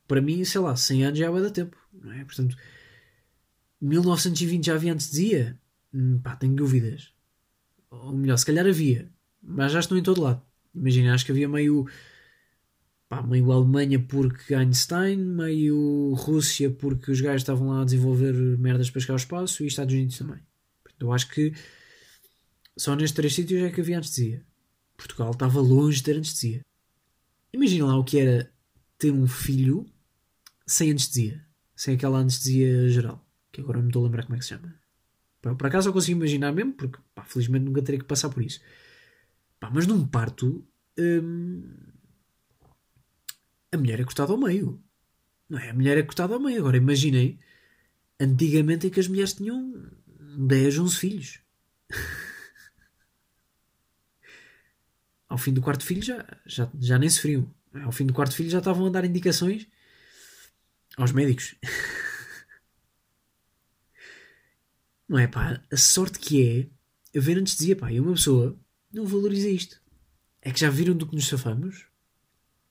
Para 0.07 0.21
mim, 0.21 0.45
sei 0.45 0.61
lá, 0.61 0.75
100 0.77 1.05
anos 1.05 1.19
já 1.19 1.31
vai 1.31 1.43
dar 1.43 1.51
tempo, 1.51 1.77
não 1.93 2.13
é? 2.13 2.25
Portanto, 2.25 2.57
1920 3.81 4.67
já 4.67 4.75
havia 4.75 4.93
anestesia? 4.93 5.59
Hum, 5.93 6.21
pá, 6.21 6.37
tenho 6.37 6.55
dúvidas. 6.55 7.13
Ou 7.91 8.13
melhor, 8.13 8.37
se 8.37 8.47
calhar 8.47 8.67
havia, 8.67 9.11
mas 9.43 9.73
já 9.73 9.81
estão 9.81 9.99
em 9.99 10.03
todo 10.03 10.23
lado. 10.23 10.43
Imagina, 10.75 11.15
acho 11.15 11.25
que 11.25 11.33
havia 11.33 11.49
meio. 11.49 11.87
Pá, 13.09 13.23
meio 13.23 13.51
Alemanha 13.51 13.99
porque 13.99 14.55
Einstein, 14.55 15.17
meio 15.17 16.15
Rússia 16.15 16.71
porque 16.71 17.11
os 17.11 17.21
gajos 17.21 17.43
estavam 17.43 17.69
lá 17.69 17.83
a 17.83 17.85
desenvolver 17.85 18.33
merdas 18.59 18.89
para 18.89 19.01
chegar 19.01 19.15
ao 19.15 19.19
espaço 19.19 19.65
e 19.65 19.67
Estados 19.67 19.93
Unidos 19.93 20.17
também. 20.19 20.41
Eu 21.01 21.13
acho 21.13 21.29
que 21.29 21.53
só 22.77 22.95
nestes 22.95 23.17
três 23.17 23.35
sítios 23.35 23.63
é 23.63 23.71
que 23.71 23.81
havia 23.81 23.97
anestesia. 23.97 24.45
Portugal 24.97 25.31
estava 25.31 25.61
longe 25.61 25.99
de 25.99 26.05
ter 26.05 26.17
anestesia. 26.17 26.61
Imagina 27.53 27.87
lá 27.87 27.99
o 27.99 28.05
que 28.05 28.19
era 28.19 28.53
ter 28.99 29.11
um 29.11 29.27
filho 29.27 29.87
sem 30.67 30.91
anestesia. 30.91 31.45
Sem 31.75 31.95
aquela 31.95 32.19
anestesia 32.19 32.89
geral. 32.89 33.27
Que 33.51 33.61
agora 33.61 33.79
não 33.79 33.85
me 33.85 33.91
estou 33.91 34.03
a 34.03 34.07
lembrar 34.07 34.25
como 34.25 34.37
é 34.37 34.39
que 34.39 34.45
se 34.45 34.51
chama. 34.51 34.75
Por 35.41 35.67
acaso 35.67 35.89
eu 35.89 35.93
consigo 35.93 36.19
imaginar 36.19 36.53
mesmo, 36.53 36.75
porque 36.75 36.99
pá, 37.15 37.25
felizmente 37.25 37.65
nunca 37.65 37.83
terei 37.83 37.99
que 37.99 38.07
passar 38.07 38.29
por 38.29 38.43
isso. 38.43 38.61
Pá, 39.59 39.71
mas 39.71 39.87
num 39.87 40.07
parto, 40.07 40.67
hum, 40.99 41.63
a 43.73 43.77
mulher 43.79 44.01
é 44.01 44.05
cortada 44.05 44.33
ao 44.33 44.39
meio. 44.39 44.83
Não 45.49 45.59
é? 45.59 45.71
A 45.71 45.75
mulher 45.75 45.97
é 45.97 46.03
cortada 46.03 46.35
ao 46.35 46.41
meio. 46.41 46.61
Agora 46.61 46.77
imaginei 46.77 47.39
antigamente 48.21 48.87
em 48.87 48.91
que 48.91 49.01
as 49.01 49.09
mulheres 49.09 49.33
tinham 49.33 49.91
10, 50.37 50.79
11 50.79 50.97
filhos. 50.97 51.41
Ao 55.29 55.39
fim 55.39 55.53
do 55.53 55.63
quarto 55.63 55.85
filho 55.85 56.03
já, 56.03 56.27
já, 56.45 56.71
já 56.79 56.99
nem 56.99 57.09
sofriam. 57.09 57.49
Ao 57.85 57.93
fim 57.93 58.05
do 58.05 58.13
quarto 58.13 58.35
filho 58.35 58.51
já 58.51 58.59
estavam 58.59 58.87
a 58.87 58.91
dar 58.91 59.05
indicações 59.05 59.69
aos 60.97 61.13
médicos. 61.13 61.55
Não 65.09 65.19
é 65.19 65.27
pá? 65.27 65.63
A 65.73 65.77
sorte 65.77 66.19
que 66.19 66.71
é 67.15 67.19
ver 67.19 67.39
antes 67.39 67.57
dizia 67.57 67.77
pá, 67.77 67.91
e 67.93 68.01
uma 68.01 68.13
pessoa 68.13 68.59
não 68.93 69.07
valoriza 69.07 69.49
isto. 69.49 69.81
É 70.43 70.53
que 70.53 70.61
já 70.61 70.71
viram 70.71 70.97
do 70.97 71.07
que 71.07 71.15
nos 71.15 71.29
safamos? 71.29 71.87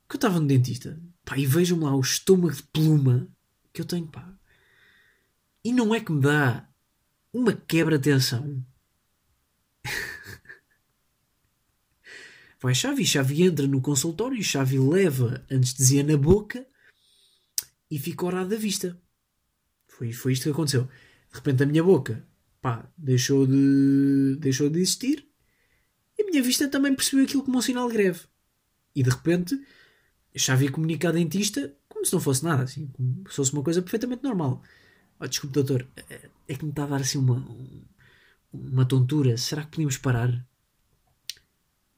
Que 0.08 0.16
eu 0.16 0.18
estava 0.18 0.40
no 0.40 0.48
dentista, 0.48 1.00
pá, 1.24 1.38
e 1.38 1.46
vejam 1.46 1.80
lá 1.80 1.96
o 1.96 2.00
estômago 2.00 2.56
de 2.56 2.64
pluma 2.64 3.28
que 3.72 3.82
eu 3.82 3.86
tenho, 3.86 4.08
pá. 4.08 4.34
E 5.64 5.72
não 5.74 5.94
é 5.94 6.00
que 6.00 6.12
me 6.12 6.22
dá 6.22 6.69
uma 7.34 7.54
quebra 7.54 7.98
de 7.98 8.12
tensão. 8.12 8.64
Vai 12.62 12.76
chave 12.76 13.04
e 13.04 13.06
chave 13.06 13.44
entra 13.44 13.66
no 13.68 13.82
consultório 13.82 14.44
chave 14.44 14.80
leva 14.80 15.46
anestesia 15.50 16.04
na 16.04 16.18
boca 16.18 16.68
e 17.90 17.98
fica 17.98 18.26
orado 18.26 18.50
da 18.50 18.58
vista. 18.58 19.02
Foi, 19.88 20.12
foi 20.12 20.34
isto 20.34 20.44
que 20.44 20.50
aconteceu. 20.50 20.84
De 20.84 21.36
repente 21.36 21.64
a 21.64 21.66
minha 21.66 21.84
boca 21.84 22.28
pá, 22.62 22.90
deixou 22.98 23.48
de, 23.48 24.38
deixou 24.40 24.70
de 24.70 24.80
existir 24.80 25.26
e 26.18 26.24
a 26.24 26.26
minha 26.26 26.44
vista 26.44 26.68
também 26.68 26.94
percebeu 26.94 27.26
aquilo 27.26 27.44
como 27.44 27.58
um 27.58 27.62
sinal 27.62 27.88
de 27.88 27.94
greve. 27.94 28.22
E 28.96 29.04
de 29.04 29.10
repente 29.10 29.60
já 30.36 30.54
havia 30.54 30.72
comunicado 30.72 31.18
a 31.18 31.20
dentista 31.20 31.74
como 31.88 32.06
se 32.06 32.14
não 32.14 32.20
fosse 32.20 32.44
nada, 32.44 32.64
assim, 32.64 32.88
como 32.88 33.24
se 33.30 33.36
fosse 33.36 33.54
uma 33.54 33.64
coisa 33.64 33.82
perfeitamente 33.82 34.24
normal. 34.24 34.62
Oh, 35.20 35.28
desculpe, 35.28 35.54
doutor, 35.54 35.88
é 36.50 36.56
que 36.56 36.66
me 36.66 36.72
está 36.72 36.84
a 36.84 36.88
dar 36.88 37.02
assim 37.02 37.20
uma, 37.20 37.48
uma 38.52 38.84
tontura. 38.84 39.38
Será 39.38 39.64
que 39.64 39.70
podíamos 39.70 39.98
parar? 39.98 40.46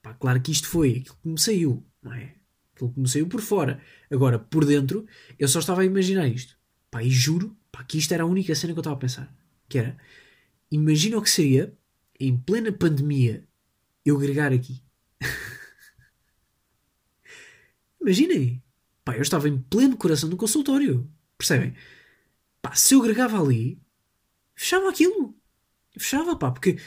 Pá, 0.02 0.14
claro 0.14 0.42
que 0.42 0.52
isto 0.52 0.68
foi 0.68 0.98
aquilo 0.98 1.18
que 1.24 1.30
me 1.30 1.40
saiu, 1.40 1.86
não 2.04 2.14
é? 2.14 2.36
Aquilo 2.76 2.92
que 2.92 3.00
me 3.00 3.08
saiu 3.08 3.28
por 3.28 3.42
fora. 3.42 3.82
Agora, 4.12 4.38
por 4.38 4.66
dentro, 4.66 5.08
eu 5.40 5.48
só 5.48 5.60
estava 5.60 5.82
a 5.82 5.86
imaginar 5.86 6.28
isto. 6.28 6.58
Pá, 6.92 7.02
e 7.02 7.10
juro 7.10 7.56
pá, 7.72 7.82
que 7.86 7.98
isto 7.98 8.14
era 8.14 8.24
a 8.24 8.28
única 8.28 8.54
cena 8.54 8.74
que 8.74 8.80
eu 8.80 8.82
estava 8.82 8.98
a 8.98 9.00
pensar. 9.00 9.34
Que 9.70 9.78
era, 9.78 9.98
imagina 10.70 11.18
o 11.18 11.22
que 11.22 11.30
seria, 11.30 11.74
em 12.20 12.38
plena 12.38 12.74
pandemia, 12.74 13.48
eu 14.06 14.18
gregar 14.18 14.52
aqui. 14.52 14.84
Imaginem. 18.02 18.62
Pá, 19.06 19.16
eu 19.16 19.22
estava 19.22 19.48
em 19.48 19.58
pleno 19.58 19.96
coração 19.96 20.30
do 20.30 20.36
consultório. 20.36 21.10
Percebem? 21.38 21.74
Pá, 22.62 22.76
se 22.76 22.94
eu 22.94 23.02
gregava 23.02 23.42
ali, 23.42 23.82
fechava 24.62 24.90
aquilo. 24.90 25.36
Fechava, 25.98 26.36
pá, 26.36 26.52
porque 26.52 26.78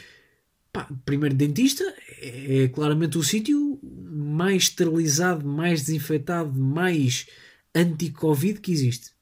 Pá, 0.75 0.89
primeiro, 1.05 1.33
dentista 1.33 1.85
é, 2.19 2.63
é 2.63 2.67
claramente 2.67 3.17
o 3.17 3.23
sítio 3.23 3.79
mais 3.81 4.63
esterilizado, 4.63 5.47
mais 5.47 5.85
desinfetado, 5.85 6.51
mais 6.59 7.27
anti-Covid 7.73 8.59
que 8.59 8.73
existe. 8.73 9.13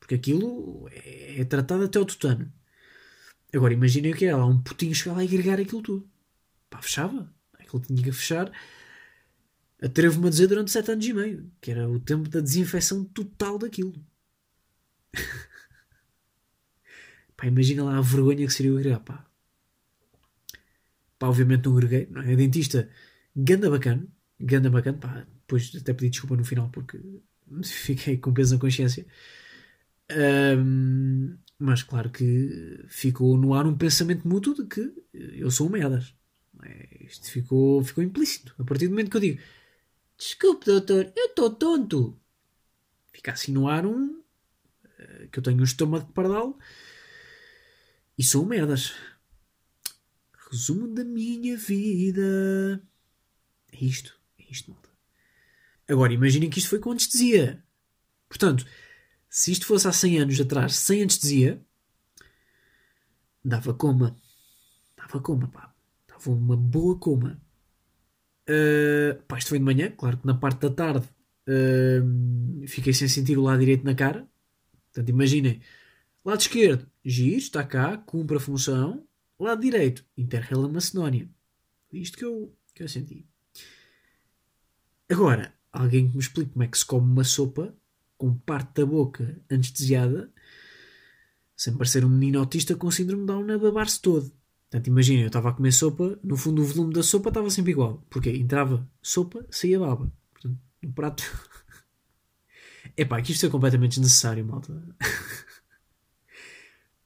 Porque 0.00 0.16
aquilo 0.16 0.88
é, 0.90 1.40
é 1.40 1.44
tratado 1.44 1.84
até 1.84 2.00
ao 2.00 2.04
tutano. 2.04 2.52
Agora 3.54 3.72
imaginem 3.72 4.12
o 4.12 4.16
que 4.16 4.24
era 4.24 4.38
lá, 4.38 4.46
um 4.46 4.60
putinho 4.60 4.92
chegar 4.92 5.14
lá 5.14 5.22
e 5.22 5.28
agregar 5.28 5.60
aquilo 5.60 5.82
tudo. 5.82 6.10
Pá, 6.68 6.82
fechava. 6.82 7.32
Aquilo 7.60 7.80
tinha 7.80 8.02
que 8.02 8.10
fechar. 8.10 8.50
Atrevo-me 9.80 10.26
a 10.26 10.30
dizer 10.30 10.48
durante 10.48 10.72
7 10.72 10.90
anos 10.90 11.06
e 11.06 11.12
meio, 11.12 11.48
que 11.60 11.70
era 11.70 11.88
o 11.88 12.00
tempo 12.00 12.28
da 12.28 12.40
desinfecção 12.40 13.04
total 13.04 13.56
daquilo. 13.56 13.94
pá, 17.38 17.46
imagina 17.46 17.84
lá 17.84 17.96
a 17.96 18.02
vergonha 18.02 18.46
que 18.46 18.52
seria 18.52 18.74
o 18.74 18.76
agregar, 18.76 19.00
pá. 19.00 19.24
Pá, 21.18 21.28
obviamente 21.28 21.64
não 21.64 21.76
agreguei, 21.76 22.06
não 22.10 22.20
é? 22.20 22.36
Dentista, 22.36 22.90
ganda 23.34 23.70
bacana, 23.70 24.06
ganda 24.38 24.68
bacana, 24.68 24.98
pá, 24.98 25.26
depois 25.40 25.72
até 25.74 25.94
pedi 25.94 26.10
desculpa 26.10 26.36
no 26.36 26.44
final 26.44 26.68
porque 26.70 27.00
fiquei 27.64 28.18
com 28.18 28.34
peso 28.34 28.54
na 28.54 28.60
consciência. 28.60 29.06
Um, 30.10 31.36
mas 31.58 31.82
claro 31.82 32.10
que 32.10 32.84
ficou 32.88 33.36
no 33.36 33.54
ar 33.54 33.66
um 33.66 33.76
pensamento 33.76 34.26
mútuo 34.28 34.54
de 34.54 34.66
que 34.66 34.92
eu 35.12 35.50
sou 35.50 35.68
um 35.68 35.70
merdas. 35.70 36.14
É? 36.64 37.04
Isto 37.04 37.30
ficou, 37.30 37.82
ficou 37.84 38.02
implícito. 38.02 38.54
A 38.58 38.64
partir 38.64 38.86
do 38.88 38.90
momento 38.90 39.10
que 39.10 39.16
eu 39.16 39.20
digo 39.20 39.40
desculpe, 40.18 40.66
doutor, 40.66 41.12
eu 41.16 41.26
estou 41.26 41.50
tonto, 41.50 42.20
fica 43.12 43.32
assim 43.32 43.52
no 43.52 43.68
ar 43.68 43.86
um 43.86 44.20
eh, 44.98 45.28
que 45.30 45.38
eu 45.38 45.42
tenho 45.42 45.60
um 45.60 45.64
estômago 45.64 46.06
de 46.06 46.12
pardal 46.12 46.58
e 48.18 48.36
um 48.36 48.44
merdas. 48.44 48.92
Resumo 50.50 50.88
da 50.88 51.04
minha 51.04 51.56
vida. 51.56 52.82
É 53.72 53.84
isto. 53.84 54.18
É 54.38 54.44
isto, 54.50 54.72
malta. 54.72 54.88
Agora, 55.88 56.12
imaginem 56.12 56.50
que 56.50 56.58
isto 56.58 56.70
foi 56.70 56.80
com 56.80 56.90
anestesia. 56.90 57.62
Portanto, 58.28 58.66
se 59.30 59.52
isto 59.52 59.66
fosse 59.66 59.86
há 59.86 59.92
100 59.92 60.18
anos 60.18 60.40
atrás, 60.40 60.74
sem 60.74 61.02
anestesia, 61.02 61.62
dava 63.44 63.72
coma. 63.72 64.16
Dava 64.96 65.20
coma, 65.20 65.48
pá. 65.48 65.72
Dava 66.08 66.30
uma 66.30 66.56
boa 66.56 66.98
coma. 66.98 67.40
Uh, 68.48 69.22
pá, 69.28 69.38
isto 69.38 69.50
foi 69.50 69.58
de 69.58 69.64
manhã. 69.64 69.92
Claro 69.92 70.18
que 70.18 70.26
na 70.26 70.34
parte 70.34 70.60
da 70.60 70.70
tarde 70.70 71.08
uh, 71.46 72.66
fiquei 72.66 72.92
sem 72.92 73.06
sentir 73.06 73.38
o 73.38 73.42
lado 73.42 73.60
direito 73.60 73.84
na 73.84 73.94
cara. 73.94 74.28
Portanto, 74.86 75.08
imaginem. 75.08 75.60
Lado 76.24 76.40
esquerdo, 76.40 76.86
giro, 77.08 77.38
está 77.38 77.64
cá, 77.64 77.96
cumpre 77.96 78.36
a 78.36 78.40
função 78.40 79.04
lado 79.38 79.62
direito, 79.62 80.04
Interrail 80.16 80.68
Macedónia. 80.68 81.28
Isto 81.92 82.18
que 82.18 82.24
eu, 82.24 82.54
que 82.74 82.82
eu 82.82 82.88
senti. 82.88 83.26
Agora, 85.08 85.54
alguém 85.72 86.08
que 86.08 86.14
me 86.14 86.22
explique 86.22 86.52
como 86.52 86.64
é 86.64 86.66
que 86.66 86.78
se 86.78 86.84
come 86.84 87.10
uma 87.10 87.24
sopa 87.24 87.74
com 88.16 88.34
parte 88.34 88.80
da 88.80 88.86
boca 88.86 89.40
anestesiada 89.48 90.30
sem 91.56 91.74
parecer 91.74 92.04
um 92.04 92.08
menino 92.08 92.40
autista 92.40 92.74
com 92.76 92.90
síndrome 92.90 93.22
de 93.22 93.26
Down 93.26 93.50
a 93.50 93.58
babar-se 93.58 94.00
todo. 94.00 94.30
Portanto, 94.70 94.86
imagina, 94.86 95.22
eu 95.22 95.28
estava 95.28 95.48
a 95.48 95.52
comer 95.52 95.72
sopa, 95.72 96.18
no 96.22 96.36
fundo 96.36 96.62
o 96.62 96.64
volume 96.64 96.92
da 96.92 97.02
sopa 97.02 97.30
estava 97.30 97.48
sempre 97.50 97.72
igual. 97.72 98.04
Porque 98.10 98.30
entrava 98.30 98.88
sopa, 99.00 99.44
saía 99.50 99.78
baba. 99.78 100.12
Portanto, 100.32 100.58
no 100.82 100.92
prato... 100.92 101.24
Epá, 102.96 103.20
que 103.22 103.32
isto 103.32 103.46
é 103.46 103.48
completamente 103.48 103.92
desnecessário, 103.92 104.44
malta. 104.44 104.72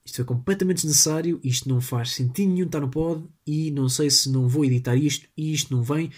isto 0.05 0.21
é 0.21 0.25
completamente 0.25 0.79
desnecessário, 0.79 1.41
isto 1.45 1.69
não 1.69 1.81
faz 1.81 2.13
sentido 2.13 2.51
nenhum 2.51 2.67
estar 2.67 2.81
no 2.81 2.89
pod 2.89 3.25
e 3.47 3.71
não 3.71 3.89
sei 3.89 4.11
se 4.11 4.31
não 4.31 4.49
vou 4.49 4.65
editar 4.65 4.97
isto 4.97 5.29
e 5.37 5.53
isto 5.53 5.75
não 5.75 5.83
vem. 5.83 6.11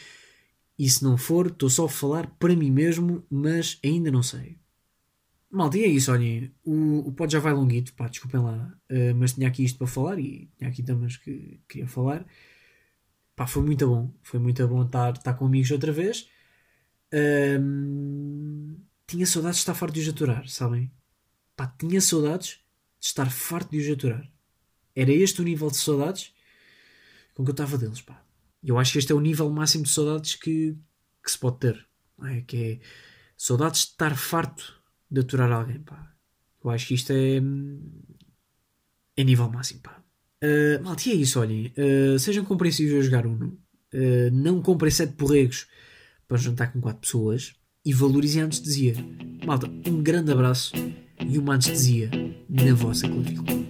E 0.78 0.88
se 0.88 1.04
não 1.04 1.16
for, 1.16 1.48
estou 1.48 1.68
só 1.70 1.84
a 1.84 1.88
falar 1.88 2.26
para 2.38 2.56
mim 2.56 2.70
mesmo, 2.70 3.24
mas 3.30 3.78
ainda 3.84 4.10
não 4.10 4.22
sei. 4.22 4.58
Malta, 5.50 5.78
e 5.78 5.84
é 5.84 5.86
isso, 5.86 6.10
olhem, 6.10 6.52
o, 6.64 7.08
o 7.08 7.12
pod 7.12 7.32
já 7.32 7.38
vai 7.38 7.52
longuito, 7.52 7.94
pá, 7.94 8.08
desculpem 8.08 8.40
lá, 8.40 8.76
uh, 8.90 9.14
mas 9.14 9.34
tinha 9.34 9.46
aqui 9.46 9.62
isto 9.64 9.78
para 9.78 9.86
falar 9.86 10.18
e 10.18 10.50
tinha 10.58 10.68
aqui 10.68 10.82
temas 10.82 11.16
que 11.16 11.60
queria 11.68 11.86
falar. 11.86 12.26
Pá, 13.36 13.46
foi 13.46 13.62
muito 13.62 13.86
bom, 13.86 14.12
foi 14.22 14.40
muito 14.40 14.66
bom 14.66 14.84
estar, 14.84 15.12
estar 15.12 15.34
com 15.34 15.46
amigos 15.46 15.70
outra 15.70 15.92
vez. 15.92 16.28
Tinha 19.06 19.26
saudades 19.26 19.58
de 19.58 19.62
estar 19.62 19.74
farto 19.74 19.94
de 19.94 20.00
os 20.00 20.08
aturar, 20.08 20.48
sabem? 20.48 20.90
Pá, 21.56 21.68
tinha 21.78 22.00
saudades 22.00 22.63
de 23.04 23.08
estar 23.08 23.30
farto 23.30 23.70
de 23.70 23.78
os 23.78 23.90
aturar. 23.90 24.26
Era 24.96 25.12
este 25.12 25.42
o 25.42 25.44
nível 25.44 25.70
de 25.70 25.76
saudades 25.76 26.32
com 27.34 27.44
que 27.44 27.50
eu 27.50 27.52
estava 27.52 27.76
deles, 27.76 28.00
pá. 28.00 28.24
Eu 28.62 28.78
acho 28.78 28.92
que 28.92 28.98
este 28.98 29.12
é 29.12 29.14
o 29.14 29.20
nível 29.20 29.50
máximo 29.50 29.84
de 29.84 29.90
saudades 29.90 30.36
que, 30.36 30.74
que 31.22 31.30
se 31.30 31.38
pode 31.38 31.58
ter. 31.58 31.86
É? 32.22 32.40
Que 32.40 32.56
é 32.56 32.80
saudades 33.36 33.82
de 33.82 33.86
estar 33.88 34.16
farto 34.16 34.80
de 35.10 35.20
aturar 35.20 35.52
alguém, 35.52 35.80
pá. 35.80 36.14
Eu 36.64 36.70
acho 36.70 36.86
que 36.86 36.94
isto 36.94 37.12
é. 37.12 37.42
é 39.18 39.24
nível 39.24 39.50
máximo, 39.50 39.80
pá. 39.80 40.02
Uh, 40.42 40.82
malta, 40.82 41.06
e 41.06 41.12
é 41.12 41.14
isso, 41.16 41.38
olhem. 41.40 41.74
Uh, 41.76 42.18
sejam 42.18 42.42
compreensíveis 42.42 43.00
a 43.00 43.04
jogar 43.04 43.26
Uno. 43.26 43.60
Uh, 43.92 44.30
não 44.32 44.62
comprem 44.62 44.90
sete 44.90 45.12
porregos 45.12 45.66
para 46.26 46.38
jantar 46.38 46.72
com 46.72 46.80
quatro 46.80 47.02
pessoas. 47.02 47.54
E 47.84 47.92
valorizem 47.92 48.40
a 48.40 48.44
anestesia. 48.46 48.94
Malta, 49.44 49.66
um 49.66 50.02
grande 50.02 50.32
abraço 50.32 50.72
e 51.28 51.38
uma 51.38 51.54
anestesia 51.54 52.10
na 52.48 52.74
vossa 52.74 53.08
clavícula. 53.08 53.64